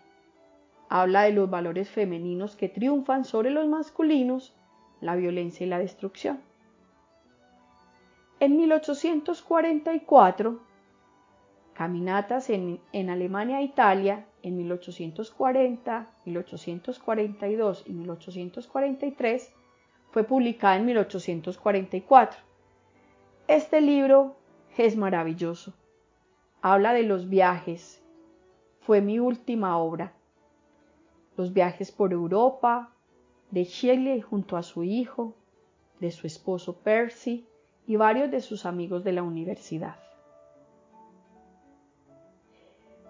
Habla 0.88 1.24
de 1.24 1.34
los 1.34 1.50
valores 1.50 1.90
femeninos 1.90 2.56
que 2.56 2.70
triunfan 2.70 3.26
sobre 3.26 3.50
los 3.50 3.68
masculinos, 3.68 4.56
la 5.02 5.16
violencia 5.16 5.66
y 5.66 5.70
la 5.70 5.80
destrucción. 5.80 6.40
En 8.40 8.56
1844, 8.56 10.70
Caminatas 11.74 12.50
en, 12.50 12.82
Alemania 13.10 13.62
e 13.62 13.64
Italia 13.64 14.26
en 14.44 14.58
1840, 14.58 16.08
1842 16.26 17.84
y 17.88 17.94
1843, 17.94 19.54
fue 20.12 20.26
publicada 20.26 20.76
en 20.76 20.86
1844. 20.86 22.42
Este 23.48 23.80
libro 23.80 24.36
es 24.78 24.98
maravilloso. 24.98 25.74
Habla 26.62 26.94
de 26.94 27.04
los 27.04 27.30
viajes. 27.30 28.02
Fue 28.82 29.00
mi 29.02 29.20
última 29.20 29.78
obra. 29.78 30.14
Los 31.38 31.54
viajes 31.54 31.92
por 31.92 32.12
Europa, 32.12 32.92
de 33.52 33.64
Shelley 33.64 34.20
junto 34.20 34.58
a 34.58 34.64
su 34.64 34.84
hijo, 34.84 35.36
de 36.00 36.12
su 36.12 36.28
esposo 36.28 36.76
Percy 36.78 37.46
y 37.88 37.96
varios 37.96 38.30
de 38.30 38.42
sus 38.42 38.66
amigos 38.66 39.04
de 39.06 39.14
la 39.14 39.24
universidad. 39.24 39.96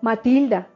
Matilda, 0.02 0.70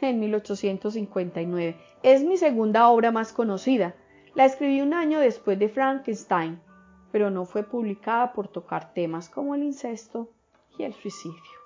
en 0.00 0.20
1859. 0.20 1.76
Es 2.02 2.22
mi 2.22 2.36
segunda 2.36 2.88
obra 2.88 3.10
más 3.10 3.32
conocida. 3.32 3.94
La 4.34 4.44
escribí 4.44 4.80
un 4.80 4.94
año 4.94 5.18
después 5.18 5.58
de 5.58 5.68
Frankenstein, 5.68 6.60
pero 7.10 7.30
no 7.30 7.44
fue 7.44 7.64
publicada 7.64 8.32
por 8.32 8.48
tocar 8.48 8.94
temas 8.94 9.28
como 9.28 9.54
el 9.54 9.64
incesto 9.64 10.30
y 10.78 10.84
el 10.84 10.94
suicidio. 10.94 11.59